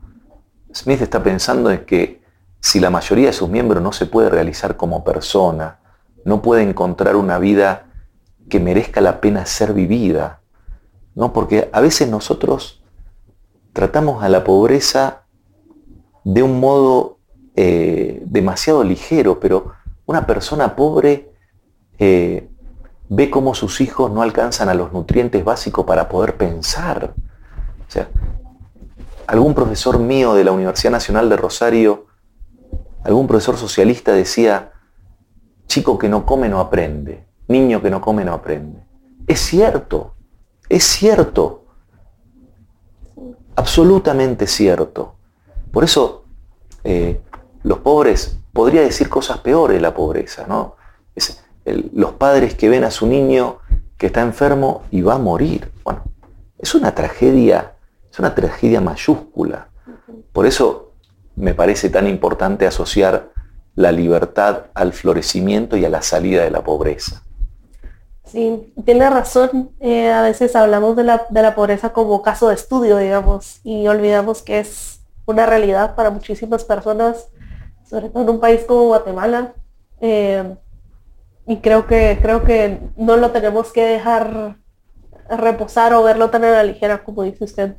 Smith 0.79 1.03
está 1.03 1.25
pensando 1.25 1.73
en 1.73 1.85
que 1.85 2.23
si 2.61 2.79
la 2.79 2.89
mayoría 2.89 3.27
de 3.27 3.33
sus 3.33 3.49
miembros 3.49 3.83
no 3.83 3.93
se 3.93 4.07
puede 4.07 4.31
realizar 4.31 4.77
como 4.77 5.03
persona, 5.03 5.81
no 6.25 6.41
puede 6.41 6.63
encontrar 6.63 7.17
una 7.17 7.41
vida 7.41 7.87
que 8.49 8.61
merezca 8.61 9.01
la 9.01 9.21
pena 9.21 9.45
ser 9.45 9.73
vivida, 9.73 10.41
¿no? 11.17 11.33
Porque 11.33 11.69
a 11.73 11.81
veces 11.81 12.09
nosotros 12.09 12.81
tratamos 13.73 14.23
a 14.23 14.29
la 14.29 14.45
pobreza 14.45 15.23
de 16.23 16.45
un 16.45 16.61
modo 16.61 17.19
eh, 17.57 18.23
demasiado 18.27 18.85
ligero, 18.85 19.41
pero 19.41 19.73
una 20.07 20.27
persona 20.27 20.77
pobre 20.77 21.33
eh, 21.99 22.49
ve 23.09 23.31
cómo 23.31 23.55
sus 23.55 23.81
hijos 23.81 24.13
no 24.13 24.23
alcanzan 24.23 24.69
a 24.69 24.75
los 24.75 24.93
nutrientes 24.93 25.45
básicos 25.45 25.85
para 25.85 26.09
poder 26.09 26.37
pensar. 26.37 27.15
Algún 29.29 29.55
profesor 29.55 29.99
mío 29.99 30.33
de 30.35 30.43
la 30.43 30.53
Universidad 30.53 30.91
Nacional 30.91 31.29
de 31.29 31.37
Rosario, 31.37 32.07
algún 33.05 33.27
profesor 33.27 33.59
socialista 33.59 34.13
decía, 34.13 34.73
chico 35.67 35.99
que 35.99 36.09
no 36.09 36.25
come 36.25 36.49
no 36.49 36.61
aprende, 36.61 37.27
niño 37.47 37.83
que 37.83 37.91
no 37.91 38.01
come 38.01 38.25
no 38.25 38.33
aprende. 38.33 38.83
Es 39.27 39.41
cierto, 39.41 40.15
es 40.71 40.85
cierto, 40.85 41.67
absolutamente 43.55 44.47
cierto. 44.47 45.17
Por 45.73 45.85
eso 45.85 46.25
eh, 46.83 47.21
los 47.65 47.81
pobres, 47.81 48.39
podría 48.55 48.81
decir 48.81 49.11
cosas 49.11 49.41
peores 49.41 49.81
la 49.83 49.93
pobreza, 49.93 50.47
¿no? 50.49 50.77
los 51.93 52.13
padres 52.13 52.55
que 52.55 52.71
ven 52.71 52.85
a 52.85 52.91
su 52.91 53.07
niño 53.07 53.59
que 53.99 54.07
está 54.07 54.23
enfermo 54.23 54.85
y 54.91 55.03
va 55.03 55.17
a 55.17 55.19
morir. 55.19 55.71
Bueno, 55.85 56.05
es 56.57 56.75
una 56.75 56.95
tragedia, 56.95 57.75
es 58.19 58.21
una 58.21 58.35
tragedia 58.35 58.81
mayúscula. 58.81 59.69
Por 60.33 60.45
eso 60.45 60.91
me 61.37 61.55
parece 61.55 61.89
tan 61.89 62.09
importante 62.09 62.67
asociar 62.67 63.31
la 63.77 63.93
libertad 63.93 64.65
al 64.75 64.93
florecimiento 64.93 65.77
y 65.77 65.85
a 65.85 65.89
la 65.89 66.03
salida 66.03 66.43
de 66.43 66.51
la 66.51 66.65
pobreza. 66.65 67.23
Sí, 68.25 68.75
tiene 68.85 69.09
razón. 69.09 69.71
Eh, 69.79 70.11
a 70.11 70.23
veces 70.23 70.57
hablamos 70.57 70.97
de 70.97 71.05
la, 71.05 71.27
de 71.31 71.43
la, 71.43 71.55
pobreza 71.55 71.93
como 71.93 72.21
caso 72.21 72.49
de 72.49 72.57
estudio, 72.57 72.99
digamos, 72.99 73.61
y 73.63 73.87
olvidamos 73.87 74.43
que 74.43 74.59
es 74.59 75.01
una 75.25 75.47
realidad 75.47 75.95
para 75.95 76.11
muchísimas 76.11 76.65
personas, 76.65 77.29
sobre 77.89 78.09
todo 78.09 78.25
en 78.25 78.31
un 78.31 78.41
país 78.41 78.65
como 78.67 78.87
Guatemala. 78.87 79.55
Eh, 80.01 80.57
y 81.47 81.59
creo 81.59 81.87
que, 81.87 82.19
creo 82.21 82.43
que 82.43 82.81
no 82.97 83.17
lo 83.17 83.31
tenemos 83.31 83.73
que 83.73 83.85
dejar 83.85 84.57
reposar 85.31 85.95
o 85.95 86.03
verlo 86.03 86.31
tan 86.31 86.43
a 86.43 86.51
la 86.51 86.65
ligera 86.65 87.05
como 87.05 87.23
dice 87.23 87.45
usted. 87.45 87.77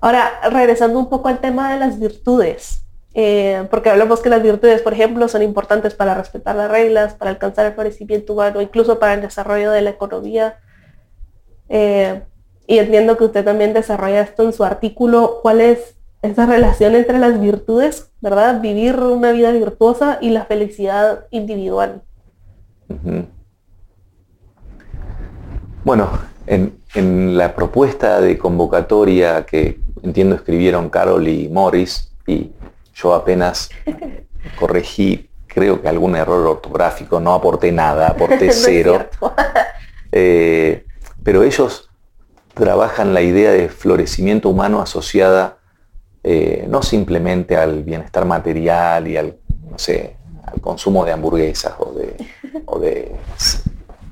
Ahora, 0.00 0.40
regresando 0.50 0.98
un 0.98 1.08
poco 1.08 1.28
al 1.28 1.40
tema 1.40 1.72
de 1.72 1.78
las 1.78 1.98
virtudes, 1.98 2.86
eh, 3.12 3.66
porque 3.70 3.90
hablamos 3.90 4.20
que 4.20 4.30
las 4.30 4.42
virtudes, 4.42 4.82
por 4.82 4.92
ejemplo, 4.92 5.28
son 5.28 5.42
importantes 5.42 5.94
para 5.94 6.14
respetar 6.14 6.56
las 6.56 6.70
reglas, 6.70 7.14
para 7.14 7.30
alcanzar 7.30 7.66
el 7.66 7.74
florecimiento 7.74 8.32
humano, 8.32 8.60
incluso 8.60 8.98
para 8.98 9.14
el 9.14 9.20
desarrollo 9.20 9.70
de 9.70 9.82
la 9.82 9.90
economía. 9.90 10.58
Eh, 11.68 12.22
y 12.66 12.78
entiendo 12.78 13.16
que 13.16 13.24
usted 13.24 13.44
también 13.44 13.72
desarrolla 13.72 14.20
esto 14.20 14.44
en 14.44 14.52
su 14.52 14.64
artículo. 14.64 15.40
¿Cuál 15.42 15.60
es 15.60 15.96
esa 16.22 16.46
relación 16.46 16.94
entre 16.94 17.18
las 17.18 17.40
virtudes, 17.40 18.12
verdad? 18.20 18.60
Vivir 18.60 18.96
una 18.96 19.32
vida 19.32 19.50
virtuosa 19.50 20.18
y 20.20 20.30
la 20.30 20.44
felicidad 20.44 21.26
individual. 21.30 22.02
Bueno, 25.84 26.10
en, 26.50 27.36
la 27.36 27.54
propuesta 27.54 28.20
de 28.20 28.36
convocatoria 28.36 29.46
que 29.46 29.80
entiendo 30.02 30.34
escribieron 30.34 30.90
Carol 30.90 31.26
y 31.28 31.48
Morris, 31.48 32.10
y 32.26 32.50
yo 32.94 33.14
apenas 33.14 33.70
corregí, 34.58 35.30
creo 35.46 35.80
que 35.80 35.88
algún 35.88 36.16
error 36.16 36.44
ortográfico, 36.46 37.20
no 37.20 37.34
aporté 37.34 37.70
nada, 37.70 38.08
aporté 38.10 38.52
cero. 38.52 39.08
Eh, 40.12 40.86
pero 41.22 41.44
ellos 41.44 41.88
trabajan 42.52 43.14
la 43.14 43.22
idea 43.22 43.52
de 43.52 43.68
florecimiento 43.68 44.48
humano 44.48 44.82
asociada 44.82 45.58
eh, 46.24 46.66
no 46.68 46.82
simplemente 46.82 47.56
al 47.56 47.84
bienestar 47.84 48.24
material 48.24 49.06
y 49.06 49.16
al, 49.16 49.36
no 49.70 49.78
sé, 49.78 50.16
al 50.44 50.60
consumo 50.60 51.04
de 51.04 51.12
hamburguesas 51.12 51.74
o 51.78 51.92
de, 51.92 52.16
de 52.80 53.12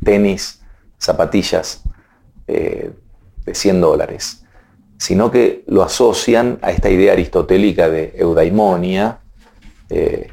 tenis, 0.05 0.61
zapatillas 1.01 1.83
de 2.49 3.55
100 3.55 3.81
dólares, 3.81 4.45
sino 4.99 5.31
que 5.31 5.65
lo 5.67 5.83
asocian 5.83 6.59
a 6.63 6.71
esta 6.71 6.91
idea 6.91 7.13
aristotélica 7.13 7.89
de 7.89 8.15
eudaimonia, 8.17 9.21
eh, 9.91 10.29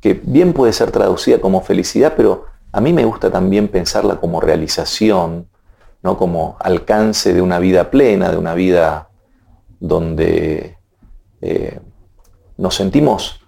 que 0.00 0.20
bien 0.22 0.52
puede 0.52 0.72
ser 0.72 0.90
traducida 0.90 1.40
como 1.40 1.62
felicidad, 1.62 2.14
pero 2.16 2.46
a 2.72 2.80
mí 2.80 2.92
me 2.92 3.04
gusta 3.04 3.30
también 3.30 3.68
pensarla 3.68 4.16
como 4.16 4.40
realización, 4.40 5.48
¿no? 6.02 6.16
como 6.16 6.56
alcance 6.60 7.34
de 7.34 7.42
una 7.42 7.58
vida 7.58 7.90
plena, 7.90 8.30
de 8.30 8.36
una 8.36 8.54
vida 8.54 9.08
donde 9.78 10.78
eh, 11.40 11.80
nos 12.56 12.74
sentimos 12.74 13.40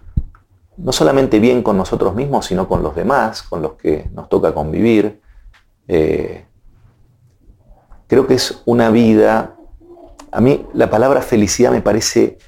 no 0.77 0.92
solamente 0.92 1.38
bien 1.38 1.62
con 1.62 1.77
nosotros 1.77 2.14
mismos, 2.14 2.47
sino 2.47 2.68
con 2.68 2.83
los 2.83 2.97
demás, 2.97 3.42
con 3.42 3.62
los 3.62 3.75
que 3.75 4.09
nos 4.12 4.29
toca 4.29 4.53
convivir. 4.53 5.20
Eh, 5.87 6.44
creo 8.06 8.26
que 8.26 8.34
es 8.34 8.62
una 8.64 8.90
vida, 8.90 9.56
a 10.30 10.40
mí 10.40 10.66
la 10.74 10.90
palabra 10.90 11.22
felicidad 11.22 11.70
me 11.70 11.82
parece 11.82 12.38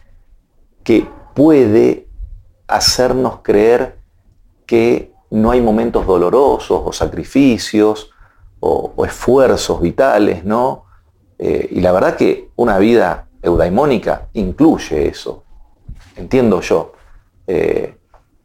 que 0.85 1.09
puede 1.35 2.09
hacernos 2.67 3.41
creer 3.43 3.99
que 4.67 5.13
no 5.31 5.51
hay 5.51 5.61
momentos 5.61 6.07
dolorosos 6.07 6.83
o 6.85 6.93
sacrificios 6.93 8.11
o, 8.61 9.05
esfuerzos 9.05 9.81
vitales, 9.81 10.45
¿no? 10.45 10.85
Eh, 11.39 11.69
y 11.73 11.81
la 11.81 11.93
verdad 11.93 12.17
que 12.17 12.51
una 12.57 12.79
vida 12.79 13.29
eudaimónica 13.43 14.29
incluye 14.33 15.09
eso, 15.09 15.45
entiendo 16.17 16.61
yo. 16.61 16.93
Eh, 17.47 17.97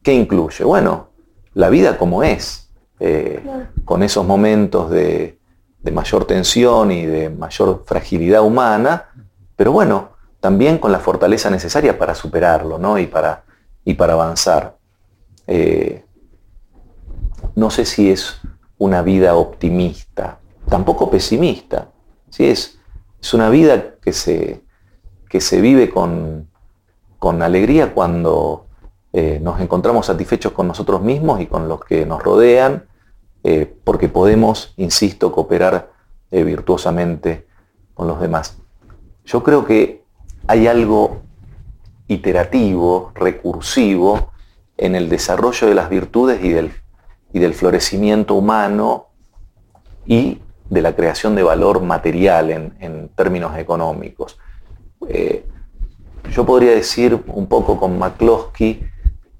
¿Qué 0.03 0.13
incluye? 0.13 0.63
Bueno, 0.63 1.09
la 1.53 1.69
vida 1.69 1.97
como 1.97 2.23
es, 2.23 2.69
eh, 2.99 3.41
con 3.85 4.03
esos 4.03 4.25
momentos 4.25 4.89
de, 4.89 5.39
mayor 5.89 6.25
tensión 6.25 6.91
y 6.91 7.05
de 7.05 7.29
mayor 7.29 7.83
fragilidad 7.87 8.43
humana, 8.43 9.09
pero 9.55 9.71
bueno, 9.71 10.11
también 10.39 10.77
con 10.77 10.91
la 10.91 10.99
fortaleza 10.99 11.49
necesaria 11.49 11.97
para 11.97 12.13
superarlo 12.13 12.77
¿no? 12.77 12.99
y, 12.99 13.07
para, 13.07 13.43
y 13.83 13.95
para 13.95 14.13
avanzar. 14.13 14.77
Eh, 15.47 16.05
no 17.55 17.69
sé 17.71 17.85
si 17.85 18.11
es 18.11 18.39
una 18.77 19.01
vida 19.01 19.35
optimista, 19.35 20.39
tampoco 20.69 21.09
pesimista. 21.09 21.89
¿sí? 22.29 22.45
Es, 22.45 22.79
es 23.21 23.33
una 23.33 23.49
vida 23.49 23.95
que 24.01 24.13
se, 24.13 24.63
que 25.29 25.41
se 25.41 25.61
vive 25.61 25.89
con, 25.89 26.49
con 27.19 27.41
alegría 27.41 27.93
cuando 27.93 28.65
eh, 29.13 29.39
nos 29.41 29.59
encontramos 29.61 30.05
satisfechos 30.07 30.53
con 30.53 30.67
nosotros 30.67 31.01
mismos 31.01 31.41
y 31.41 31.45
con 31.45 31.67
los 31.67 31.83
que 31.83 32.05
nos 32.05 32.23
rodean, 32.23 32.85
eh, 33.43 33.73
porque 33.83 34.07
podemos, 34.07 34.73
insisto, 34.77 35.31
cooperar 35.31 35.91
eh, 36.29 36.43
virtuosamente 36.43 37.47
con 37.93 38.07
los 38.07 38.19
demás. 38.19 38.57
Yo 39.25 39.43
creo 39.43 39.65
que 39.65 40.03
hay 40.47 40.67
algo 40.67 41.21
iterativo, 42.07 43.11
recursivo, 43.15 44.31
en 44.77 44.95
el 44.95 45.09
desarrollo 45.09 45.67
de 45.67 45.75
las 45.75 45.89
virtudes 45.89 46.43
y 46.43 46.49
del, 46.49 46.71
y 47.33 47.39
del 47.39 47.53
florecimiento 47.53 48.35
humano 48.35 49.07
y 50.05 50.39
de 50.69 50.81
la 50.81 50.95
creación 50.95 51.35
de 51.35 51.43
valor 51.43 51.81
material 51.81 52.49
en, 52.49 53.09
términos 53.09 53.57
económicos. 53.57 54.39
yo 56.31 56.45
podría 56.45 56.71
decir 56.71 57.21
un 57.27 57.47
poco 57.47 57.77
con 57.77 57.99
McCloskey 57.99 58.91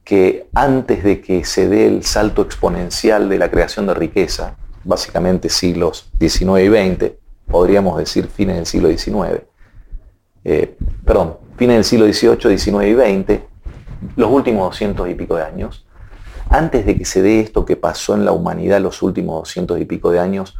que 0.04 0.48
antes 0.54 1.04
de 1.04 1.22
que 1.22 1.46
se 1.46 1.68
dé 1.68 1.88
el 1.88 2.04
salto 2.04 2.42
exponencial 2.42 3.30
de 3.30 3.38
la 3.38 3.52
creación 3.52 3.86
de 3.88 3.94
riqueza, 3.94 4.58
básicamente 4.84 5.50
siglos 5.50 6.12
XIX 6.20 6.42
y 6.60 6.68
XX, 6.68 7.12
podríamos 7.48 7.98
decir 7.98 8.28
fines 8.28 8.56
del 8.56 8.66
siglo 8.66 8.90
XIX, 8.90 9.44
eh, 10.44 10.76
perdón, 11.06 11.38
fines 11.58 11.76
del 11.76 11.84
siglo 11.84 12.06
XVIII, 12.38 12.58
XIX 12.58 12.88
y 12.88 12.96
XX, 12.96 13.40
los 14.16 14.32
últimos 14.32 14.72
200 14.72 15.10
y 15.10 15.14
pico 15.14 15.36
de 15.36 15.44
años, 15.44 15.86
antes 16.50 16.86
de 16.86 16.98
que 16.98 17.06
se 17.06 17.22
dé 17.22 17.40
esto 17.40 17.66
que 17.66 17.78
pasó 17.78 18.16
en 18.16 18.26
la 18.26 18.32
humanidad 18.32 18.82
los 18.82 19.02
últimos 19.04 19.42
200 19.42 19.80
y 19.80 19.86
pico 19.86 20.12
de 20.12 20.20
años, 20.20 20.58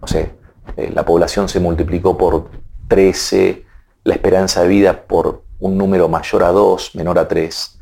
no 0.00 0.06
sé, 0.06 0.32
eh, 0.76 0.90
la 0.94 1.04
población 1.04 1.48
se 1.48 1.60
multiplicó 1.60 2.16
por 2.16 2.50
13, 2.88 3.64
la 4.04 4.14
esperanza 4.14 4.62
de 4.62 4.68
vida 4.68 5.02
por 5.02 5.42
un 5.58 5.76
número 5.76 6.08
mayor 6.08 6.44
a 6.44 6.48
2, 6.48 6.94
menor 6.94 7.18
a 7.18 7.26
3, 7.26 7.77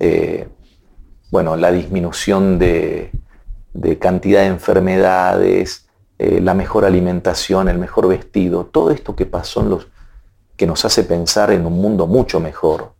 eh, 0.00 0.48
bueno, 1.30 1.56
la 1.56 1.70
disminución 1.70 2.58
de, 2.58 3.10
cantidad 4.00 4.40
de 4.40 4.46
enfermedades, 4.46 5.88
eh, 6.18 6.40
la 6.40 6.54
mejor 6.54 6.84
alimentación, 6.84 7.68
el 7.68 7.78
mejor 7.78 8.08
vestido, 8.08 8.64
todo 8.66 8.90
esto 8.90 9.14
que 9.14 9.26
pasó 9.26 9.60
en 9.60 9.70
los 9.70 9.88
que 10.56 10.66
nos 10.66 10.84
hace 10.84 11.04
pensar 11.04 11.52
en 11.52 11.66
un 11.66 11.80
mundo 11.80 12.06
mucho 12.06 12.40
mejor. 12.40 12.92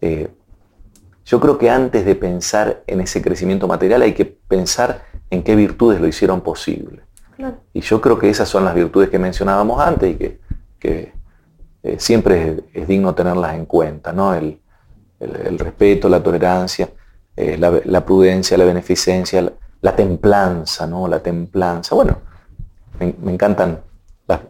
Eh, 0.00 0.28
yo 1.24 1.40
creo 1.40 1.58
que 1.58 1.70
antes 1.70 2.04
de 2.04 2.14
pensar 2.14 2.82
en 2.86 3.00
ese 3.00 3.22
crecimiento 3.22 3.68
material 3.68 4.02
hay 4.02 4.14
que 4.14 4.24
pensar 4.24 5.04
en 5.30 5.42
qué 5.42 5.54
virtudes 5.54 6.00
lo 6.00 6.08
hicieron 6.08 6.40
posible. 6.40 7.02
Y 7.72 7.82
yo 7.82 8.00
creo 8.00 8.18
que 8.18 8.28
esas 8.28 8.48
son 8.48 8.64
las 8.64 8.74
virtudes 8.74 9.10
que 9.10 9.18
mencionábamos 9.18 9.80
antes 9.80 10.10
y 10.10 10.38
que, 10.80 11.12
siempre 11.98 12.64
es, 12.72 12.88
digno 12.88 13.14
tenerlas 13.14 13.54
en 13.54 13.66
cuenta. 13.66 14.12
¿no? 14.12 14.34
El, 14.34 14.58
el, 15.20 15.58
respeto, 15.58 16.08
la 16.08 16.22
tolerancia, 16.22 16.88
eh, 17.36 17.56
la, 17.56 18.04
prudencia, 18.04 18.56
la 18.56 18.64
beneficencia, 18.64 19.52
la, 19.80 19.96
templanza, 19.96 20.86
¿no? 20.86 21.08
La 21.08 21.20
templanza. 21.20 21.94
Bueno, 21.94 22.18
me, 22.98 23.32
encantan 23.32 23.80
las, 24.26 24.40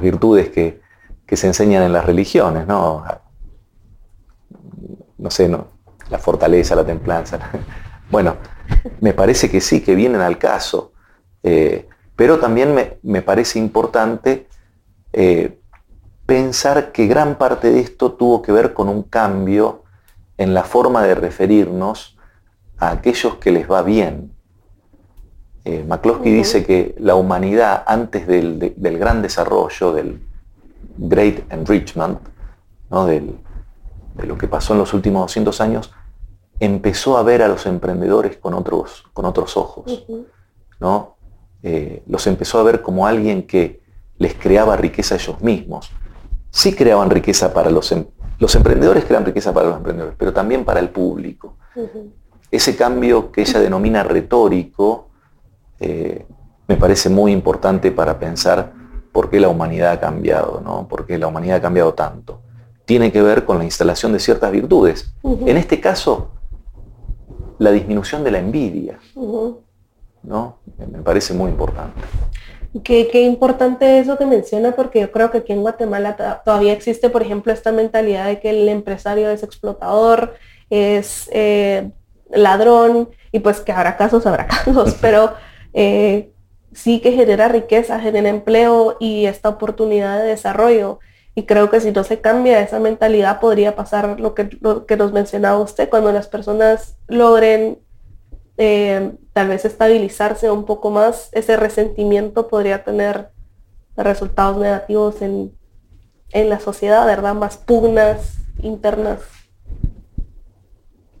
virtudes 0.00 0.50
que, 0.50 0.80
se 1.34 1.46
enseñan 1.46 1.82
en 1.82 1.94
las 1.94 2.04
religiones, 2.04 2.66
¿no? 2.66 3.04
No 5.16 5.30
sé, 5.30 5.48
¿no? 5.48 5.68
La 6.10 6.18
fortaleza, 6.18 6.74
la 6.74 6.84
templanza. 6.84 7.38
Bueno, 8.10 8.36
me 9.00 9.14
parece 9.14 9.50
que 9.50 9.62
sí, 9.62 9.80
que 9.80 9.94
vienen 9.94 10.20
al 10.20 10.36
caso. 10.36 10.92
Eh, 11.42 11.88
pero 12.14 12.38
también 12.38 12.74
me, 13.02 13.22
parece 13.22 13.58
importante 13.58 14.46
eh, 15.14 15.61
pensar 16.32 16.92
que 16.92 17.06
gran 17.06 17.34
parte 17.34 17.70
de 17.70 17.80
esto 17.80 18.12
tuvo 18.12 18.40
que 18.40 18.52
ver 18.52 18.72
con 18.72 18.88
un 18.88 19.02
cambio 19.02 19.82
en 20.38 20.54
la 20.54 20.64
forma 20.64 21.02
de 21.02 21.14
referirnos 21.14 22.16
a 22.78 22.92
aquellos 22.92 23.34
que 23.34 23.52
les 23.52 23.70
va 23.70 23.82
bien. 23.82 24.32
Eh, 25.66 25.84
McCloskey 25.86 26.32
dice 26.32 26.64
que 26.64 26.94
la 26.98 27.16
humanidad 27.16 27.84
antes 27.86 28.26
del, 28.26 28.74
gran 28.78 29.20
desarrollo, 29.20 29.92
del 29.92 30.26
Great 30.96 31.52
Enrichment, 31.52 32.18
¿no? 32.88 33.04
de 33.04 33.34
lo 34.26 34.38
que 34.38 34.48
pasó 34.48 34.72
en 34.72 34.78
los 34.78 34.94
últimos 34.94 35.24
200 35.24 35.60
años, 35.60 35.92
empezó 36.60 37.18
a 37.18 37.22
ver 37.22 37.42
a 37.42 37.48
los 37.48 37.66
emprendedores 37.66 38.38
con 38.38 38.54
otros, 38.54 39.04
con 39.12 39.26
otros 39.26 39.58
ojos. 39.58 40.06
¿no? 40.80 41.14
Eh, 41.62 42.02
los 42.06 42.26
empezó 42.26 42.58
a 42.58 42.62
ver 42.62 42.80
como 42.80 43.06
alguien 43.06 43.46
que 43.46 43.82
les 44.16 44.32
creaba 44.32 44.76
riqueza 44.76 45.16
a 45.16 45.18
ellos 45.18 45.42
mismos. 45.42 45.92
Sí 46.52 46.74
creaban 46.74 47.08
riqueza 47.08 47.54
para 47.54 47.70
los, 47.70 47.90
em, 47.92 48.04
los 48.38 48.54
emprendedores, 48.54 49.06
crean 49.06 49.24
riqueza 49.24 49.54
para 49.54 49.68
los 49.68 49.78
emprendedores, 49.78 50.14
pero 50.18 50.34
también 50.34 50.66
para 50.66 50.80
el 50.80 50.90
público. 50.90 51.56
Ese 52.50 52.76
cambio 52.76 53.32
que 53.32 53.40
ella 53.40 53.58
denomina 53.58 54.04
retórico 54.04 55.08
eh, 55.80 56.26
me 56.68 56.76
parece 56.76 57.08
muy 57.08 57.32
importante 57.32 57.90
para 57.90 58.18
pensar 58.18 58.74
por 59.12 59.30
qué 59.30 59.40
la 59.40 59.48
humanidad 59.48 59.92
ha 59.92 60.00
cambiado, 60.00 60.60
¿no? 60.62 60.86
por 60.86 61.06
qué 61.06 61.16
la 61.16 61.26
humanidad 61.26 61.56
ha 61.56 61.62
cambiado 61.62 61.94
tanto. 61.94 62.42
Tiene 62.84 63.10
que 63.10 63.22
ver 63.22 63.46
con 63.46 63.56
la 63.58 63.64
instalación 63.64 64.12
de 64.12 64.20
ciertas 64.20 64.52
virtudes. 64.52 65.14
En 65.22 65.56
este 65.56 65.80
caso, 65.80 66.32
la 67.58 67.70
disminución 67.70 68.24
de 68.24 68.30
la 68.30 68.38
envidia. 68.38 68.98
¿no? 70.22 70.58
Me 70.90 71.02
parece 71.02 71.32
muy 71.32 71.50
importante. 71.50 72.00
Qué, 72.84 73.08
qué, 73.12 73.22
importante 73.22 73.98
eso 73.98 74.16
que 74.16 74.24
menciona, 74.24 74.72
porque 74.72 75.00
yo 75.00 75.12
creo 75.12 75.30
que 75.30 75.38
aquí 75.38 75.52
en 75.52 75.60
Guatemala 75.60 76.42
todavía 76.42 76.72
existe, 76.72 77.10
por 77.10 77.22
ejemplo, 77.22 77.52
esta 77.52 77.70
mentalidad 77.70 78.26
de 78.26 78.40
que 78.40 78.48
el 78.48 78.66
empresario 78.68 79.28
es 79.30 79.42
explotador, 79.42 80.34
es 80.70 81.28
eh, 81.32 81.90
ladrón, 82.30 83.10
y 83.30 83.40
pues 83.40 83.60
que 83.60 83.72
habrá 83.72 83.96
casos, 83.98 84.26
habrá 84.26 84.46
casos, 84.64 84.96
pero 85.02 85.34
eh, 85.74 86.32
sí 86.72 87.00
que 87.00 87.12
genera 87.12 87.48
riqueza, 87.48 88.00
genera 88.00 88.28
empleo 88.28 88.96
y 89.00 89.26
esta 89.26 89.50
oportunidad 89.50 90.18
de 90.20 90.28
desarrollo. 90.28 91.00
Y 91.34 91.44
creo 91.44 91.70
que 91.70 91.80
si 91.80 91.92
no 91.92 92.04
se 92.04 92.20
cambia 92.20 92.60
esa 92.60 92.78
mentalidad 92.78 93.40
podría 93.40 93.74
pasar 93.74 94.20
lo 94.20 94.34
que, 94.34 94.50
lo 94.60 94.84
que 94.86 94.96
nos 94.96 95.12
mencionaba 95.12 95.58
usted, 95.58 95.88
cuando 95.88 96.12
las 96.12 96.28
personas 96.28 96.96
logren 97.08 97.78
eh, 98.58 99.12
tal 99.32 99.48
vez 99.48 99.64
estabilizarse 99.64 100.50
un 100.50 100.64
poco 100.64 100.90
más, 100.90 101.28
ese 101.32 101.56
resentimiento 101.56 102.48
podría 102.48 102.84
tener 102.84 103.30
resultados 103.96 104.58
negativos 104.58 105.22
en, 105.22 105.52
en 106.30 106.48
la 106.48 106.60
sociedad, 106.60 107.06
¿verdad? 107.06 107.34
Más 107.34 107.56
pugnas 107.56 108.36
internas. 108.58 109.20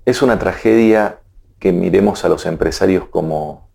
Es 0.04 0.22
una 0.22 0.38
tragedia 0.38 1.20
que 1.58 1.72
miremos 1.72 2.24
a 2.24 2.28
los 2.28 2.44
empresarios 2.46 3.06
como 3.08 3.68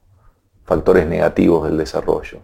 factores 0.65 1.07
negativos 1.07 1.67
del 1.67 1.77
desarrollo, 1.77 2.41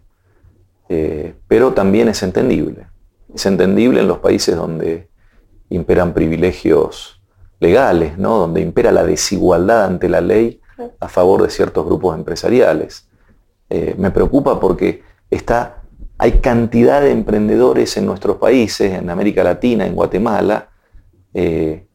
eh, 0.90 1.36
pero 1.48 1.74
también 1.74 2.08
es 2.08 2.24
entendible. 2.24 2.88
Es 3.34 3.46
entendible 3.46 4.00
en 4.00 4.08
los 4.08 4.20
países 4.20 4.56
donde 4.56 5.10
imperan 5.70 6.14
privilegios 6.14 7.22
legales, 7.60 8.18
¿no? 8.18 8.38
donde 8.38 8.62
impera 8.62 8.92
la 8.92 9.04
desigualdad 9.04 9.86
ante 9.86 10.08
la 10.08 10.22
ley 10.22 10.62
a 11.00 11.08
favor 11.08 11.44
de 11.44 11.50
ciertos 11.50 11.86
grupos 11.86 12.16
empresariales. 12.16 13.08
Eh, 13.70 13.96
me 13.98 14.12
preocupa 14.12 14.60
porque 14.60 15.04
está, 15.30 15.84
hay 16.18 16.34
cantidad 16.34 17.02
de 17.02 17.12
emprendedores 17.12 17.98
en 17.98 18.06
nuestros 18.06 18.38
países, 18.38 18.94
en 18.94 19.10
América 19.10 19.44
Latina, 19.44 19.86
en 19.86 19.96
Guatemala, 19.96 20.70
eh, 21.34 21.88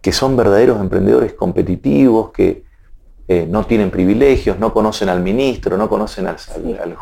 que 0.00 0.12
son 0.12 0.36
verdaderos 0.36 0.80
emprendedores 0.80 1.34
competitivos, 1.34 2.30
que 2.30 2.64
eh, 3.28 3.46
no 3.48 3.64
tienen 3.64 3.90
privilegios, 3.90 4.58
no 4.58 4.72
conocen 4.72 5.08
al 5.08 5.20
ministro, 5.20 5.76
no 5.76 5.88
conocen 5.88 6.26
al, 6.26 6.96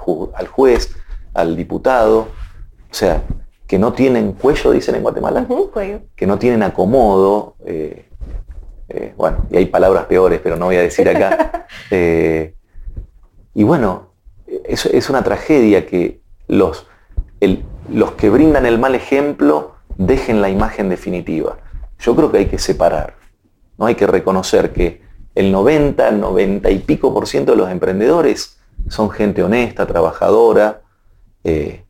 juez, 0.46 0.94
al 1.32 1.56
diputado, 1.56 2.28
o 2.90 2.94
sea, 2.94 3.22
que 3.66 3.78
no 3.78 3.92
tienen 3.92 4.32
cuello, 4.32 4.72
dicen 4.72 4.96
en 4.96 5.02
Guatemala, 5.02 5.46
que 6.14 6.26
no 6.26 6.38
tienen 6.38 6.62
acomodo, 6.62 7.56
eh, 7.64 8.07
bueno, 9.16 9.46
y 9.50 9.58
hay 9.58 9.66
palabras 9.66 10.06
peores, 10.06 10.40
pero 10.42 10.56
no 10.56 10.66
voy 10.66 10.76
a 10.76 10.82
decir 10.82 11.08
acá. 11.08 11.54
Eh, 11.90 12.54
y 13.54 13.62
bueno, 13.62 14.12
es, 14.64 14.84
es, 14.86 15.08
una 15.08 15.22
tragedia 15.22 15.86
que 15.86 16.20
los, 16.46 16.86
los 17.90 18.12
que 18.12 18.30
brindan 18.30 18.66
el 18.66 18.78
mal 18.78 18.94
ejemplo 18.94 19.76
dejen 19.96 20.40
la 20.40 20.48
imagen 20.48 20.88
definitiva. 20.88 21.58
Yo 21.98 22.16
creo 22.16 22.30
que 22.30 22.38
hay 22.38 22.46
que 22.46 22.58
separar, 22.58 23.14
¿no? 23.78 23.86
Hay 23.86 23.94
que 23.94 24.06
reconocer 24.06 24.72
que 24.72 25.02
el 25.34 25.52
90, 25.52 26.10
90 26.10 26.70
y 26.70 26.78
pico 26.80 27.14
por 27.14 27.26
ciento 27.26 27.52
de 27.52 27.58
los 27.58 27.70
emprendedores 27.70 28.58
son 28.88 29.10
gente 29.10 29.42
honesta, 29.42 29.86
trabajadora, 29.86 30.82
eh, 31.44 31.84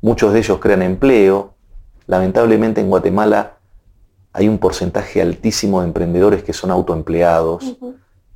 muchos 0.00 0.32
de 0.32 0.40
ellos 0.40 0.58
crean 0.58 0.82
empleo. 0.82 1.54
Lamentablemente 2.06 2.80
en 2.80 2.88
Guatemala 2.88 3.57
hay 4.32 4.48
un 4.48 4.58
porcentaje 4.58 5.20
altísimo 5.22 5.80
de 5.80 5.88
emprendedores 5.88 6.42
que 6.42 6.52
son 6.52 6.70
autoempleados, 6.70 7.76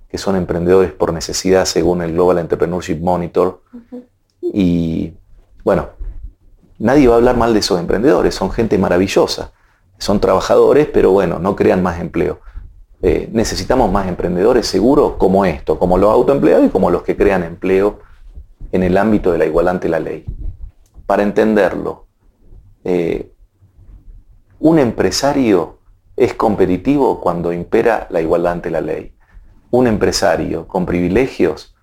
que 0.09 0.18
son 0.18 0.37
emprendedores 0.37 0.92
por 0.92 1.12
necesidad 1.12 1.64
según 1.64 2.02
el 2.02 2.12
Global 2.12 2.38
Entrepreneurship 2.38 2.98
Monitor. 3.00 3.62
Y 4.40 5.12
bueno, 5.64 5.90
nadie 6.78 7.09
va 7.09 7.14
a 7.14 7.16
hablar 7.18 7.37
mal 7.37 7.52
de 7.52 7.61
esos 7.61 7.78
emprendedores, 7.78 8.35
son 8.35 8.50
gente 8.50 8.76
maravillosa, 8.78 9.52
son 9.98 10.20
trabajadores, 10.20 10.88
pero 10.92 11.12
bueno, 11.12 11.38
no 11.38 11.55
crean 11.55 11.83
más 11.83 12.00
empleo. 12.00 12.40
Eh, 13.00 13.28
necesitamos 13.33 13.90
más 13.90 14.07
emprendedores 14.07 14.66
seguros 14.66 15.14
como 15.18 15.44
esto, 15.44 15.78
como 15.78 15.98
los 15.98 16.11
autoempleados 16.11 16.66
y 16.66 16.68
como 16.68 16.90
los 16.90 17.02
que 17.02 17.16
crean 17.16 17.42
empleo 17.42 18.00
en 18.70 18.83
el 18.83 18.96
ámbito 18.96 19.33
de 19.33 19.38
la 19.38 19.46
igualdad 19.46 19.74
ante 19.74 19.88
la 19.88 20.00
ley. 20.00 20.24
Para 21.07 21.22
entenderlo, 21.22 22.07
eh, 22.85 23.33
un 24.61 24.78
empresario 24.78 25.78
es 26.22 26.35
competitivo 26.35 27.20
cuando 27.20 27.52
impera 27.52 28.06
la 28.11 28.20
igualdad 28.20 28.52
ante 28.52 28.70
la 28.70 28.80
ley. 28.80 29.12
Un 29.72 29.88
empresario 29.88 30.68
con 30.68 30.87
privilegios 30.87 31.74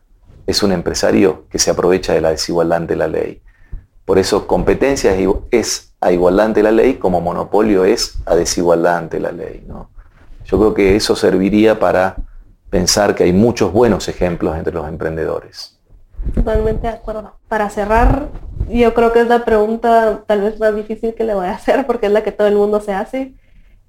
es 0.48 0.64
un 0.64 0.72
empresario 0.72 1.46
que 1.50 1.60
se 1.60 1.72
aprovecha 1.72 2.14
de 2.14 2.22
la 2.22 2.30
desigualdad 2.30 2.78
ante 2.78 2.96
la 2.96 3.10
ley. 3.10 3.42
Por 4.06 4.18
eso 4.18 4.48
competencia 4.48 5.14
es 5.52 5.94
a 6.00 6.14
igualdad 6.14 6.46
ante 6.46 6.64
la 6.64 6.72
ley 6.72 6.94
como 6.94 7.20
monopolio 7.20 7.84
es 7.84 8.18
a 8.26 8.34
desigualdad 8.34 8.96
ante 8.96 9.20
la 9.20 9.34
ley. 9.34 9.68
Yo 10.46 10.58
creo 10.58 10.74
que 10.74 10.96
eso 10.96 11.18
serviría 11.18 11.78
para 11.78 12.16
pensar 12.70 13.16
que 13.16 13.26
hay 13.26 13.34
muchos 13.34 13.74
buenos 13.74 14.08
ejemplos 14.08 14.58
entre 14.58 14.74
los 14.74 14.88
emprendedores. 14.88 15.78
Totalmente 16.34 16.88
de 16.88 16.94
acuerdo. 16.94 17.34
Para 17.50 17.70
cerrar, 17.70 18.30
yo 18.70 18.94
creo 18.94 19.12
que 19.12 19.20
es 19.20 19.28
la 19.28 19.44
pregunta 19.44 20.24
tal 20.26 20.42
vez 20.44 20.58
más 20.62 20.74
difícil 20.74 21.14
que 21.14 21.26
le 21.26 21.36
voy 21.36 21.48
a 21.48 21.56
hacer 21.56 21.86
porque 21.86 22.06
es 22.06 22.14
la 22.14 22.24
que 22.24 22.32
todo 22.32 22.48
el 22.48 22.56
mundo 22.56 22.80
se 22.80 22.94
hace. 22.94 23.36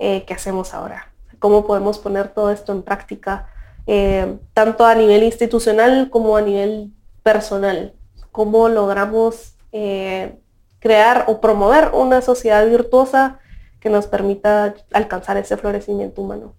Eh, 0.02 0.24
¿qué 0.26 0.32
hacemos 0.32 0.72
ahora? 0.72 1.12
¿Cómo 1.38 1.66
podemos 1.66 1.98
poner 1.98 2.28
todo 2.28 2.50
esto 2.50 2.72
en 2.72 2.82
práctica, 2.82 3.50
eh, 3.86 4.38
tanto 4.54 4.86
a 4.86 4.94
nivel 4.94 5.22
institucional 5.22 6.08
como 6.08 6.38
a 6.38 6.40
nivel 6.40 6.90
personal? 7.22 7.92
¿Cómo 8.32 8.70
logramos 8.70 9.56
eh, 9.72 10.38
crear 10.78 11.26
o 11.28 11.42
promover 11.42 11.90
una 11.92 12.22
sociedad 12.22 12.66
virtuosa 12.66 13.40
que 13.78 13.90
nos 13.90 14.06
permita 14.06 14.74
alcanzar 14.90 15.36
ese 15.36 15.58
florecimiento 15.58 16.22
humano? 16.22 16.54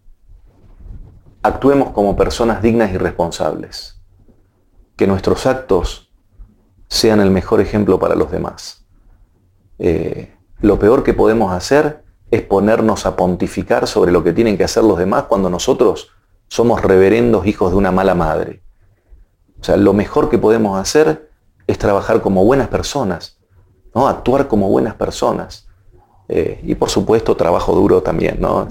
Actuemos 1.41 1.89
como 1.89 2.15
personas 2.15 2.61
dignas 2.61 2.93
y 2.93 2.97
responsables. 2.97 3.99
Que 4.95 5.07
nuestros 5.07 5.47
actos 5.47 6.11
sean 6.87 7.19
el 7.19 7.31
mejor 7.31 7.59
ejemplo 7.59 7.99
para 7.99 8.13
los 8.13 8.29
demás. 8.29 8.85
lo 10.59 10.77
peor 10.77 11.01
que 11.01 11.15
podemos 11.15 11.51
hacer 11.51 12.03
es 12.31 12.41
ponernos 12.41 13.05
a 13.05 13.15
pontificar 13.15 13.87
sobre 13.87 14.11
lo 14.11 14.23
que 14.23 14.31
tienen 14.31 14.57
que 14.57 14.63
hacer 14.63 14.83
los 14.83 14.97
demás 14.97 15.23
cuando 15.23 15.49
nosotros 15.49 16.11
somos 16.47 16.81
reverendos 16.81 17.45
hijos 17.45 17.71
de 17.71 17.77
una 17.77 17.91
mala 17.91 18.15
madre. 18.15 18.61
O 19.59 19.63
sea, 19.63 19.77
lo 19.77 19.93
mejor 19.93 20.29
que 20.29 20.37
podemos 20.37 20.79
hacer 20.79 21.29
es 21.67 21.77
trabajar 21.77 22.21
como 22.21 22.43
buenas 22.43 22.69
personas, 22.69 23.37
¿no? 23.93 24.07
actuar 24.07 24.47
como 24.47 24.69
buenas 24.69 24.95
personas. 24.95 25.67
Eh, 26.27 26.61
y 26.63 26.75
por 26.75 26.89
supuesto 26.89 27.35
trabajo 27.35 27.75
duro 27.75 28.01
también, 28.01 28.37
¿no? 28.39 28.67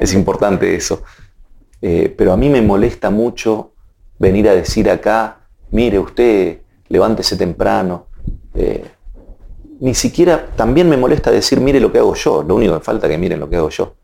Es, 0.00 0.12
importante 0.14 0.74
eso. 0.74 1.02
Eh, 1.80 2.12
pero 2.16 2.32
a 2.32 2.36
mí 2.36 2.48
me 2.48 2.60
molesta 2.60 3.10
mucho 3.10 3.72
venir 4.18 4.48
a 4.48 4.54
decir 4.54 4.90
acá, 4.90 5.38
mire 5.70 6.00
usted, 6.00 6.62
levántese 6.88 7.36
temprano. 7.36 8.06
Eh, 8.54 8.84
ni 9.80 9.94
siquiera, 9.94 10.46
también 10.56 10.88
me 10.88 10.96
molesta 10.96 11.30
decir, 11.30 11.60
mire 11.60 11.80
lo 11.80 11.92
que 11.92 11.98
hago 11.98 12.14
yo, 12.14 12.42
lo 12.42 12.54
único 12.54 12.74
que 12.74 12.84
falta 12.84 13.06
es 13.06 13.12
que 13.12 13.18
miren 13.18 13.40
lo 13.40 13.48
que 13.48 13.56
hago 13.56 13.70
yo, 13.70 13.96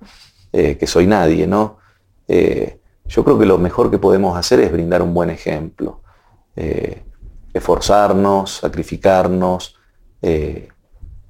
que 0.51 0.87
soy 0.87 1.07
nadie, 1.07 1.47
¿no? 1.47 1.79
yo 2.29 3.25
creo 3.25 3.39
que 3.39 3.47
lo 3.47 3.59
mejor 3.59 3.91
que 3.91 3.99
podemos 3.99 4.37
hacer 4.37 4.61
es 4.61 4.73
brindar 4.73 5.03
un 5.03 5.13
buen 5.13 5.31
ejemplo, 5.31 6.03
esforzarnos, 7.55 8.59
sacrificarnos, 8.59 9.77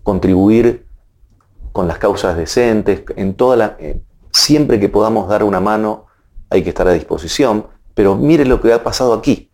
contribuir 0.02 0.86
con 1.72 1.88
las 1.88 1.98
causas 1.98 2.36
decentes, 2.36 3.02
en 3.16 3.34
toda 3.34 3.56
la, 3.56 3.76
eh, 3.80 4.00
siempre 4.30 4.78
que 4.78 4.88
podamos 4.88 5.28
dar 5.28 5.42
una 5.42 5.60
mano 5.60 6.06
hay 6.50 6.62
que 6.62 6.68
estar 6.68 6.86
a 6.86 6.92
disposición, 6.92 7.66
pero 7.94 8.14
mire 8.14 8.44
lo 8.44 8.60
que 8.60 8.72
ha 8.72 8.84
pasado 8.84 9.14
aquí. 9.14 9.50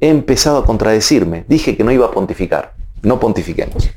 He 0.00 0.08
empezado 0.08 0.58
a 0.58 0.66
contradecirme, 0.66 1.44
dije 1.48 1.76
que 1.76 1.84
no 1.84 1.92
iba 1.92 2.06
a 2.06 2.10
pontificar, 2.10 2.74
no 3.02 3.20
pontifiquemos. 3.20 3.90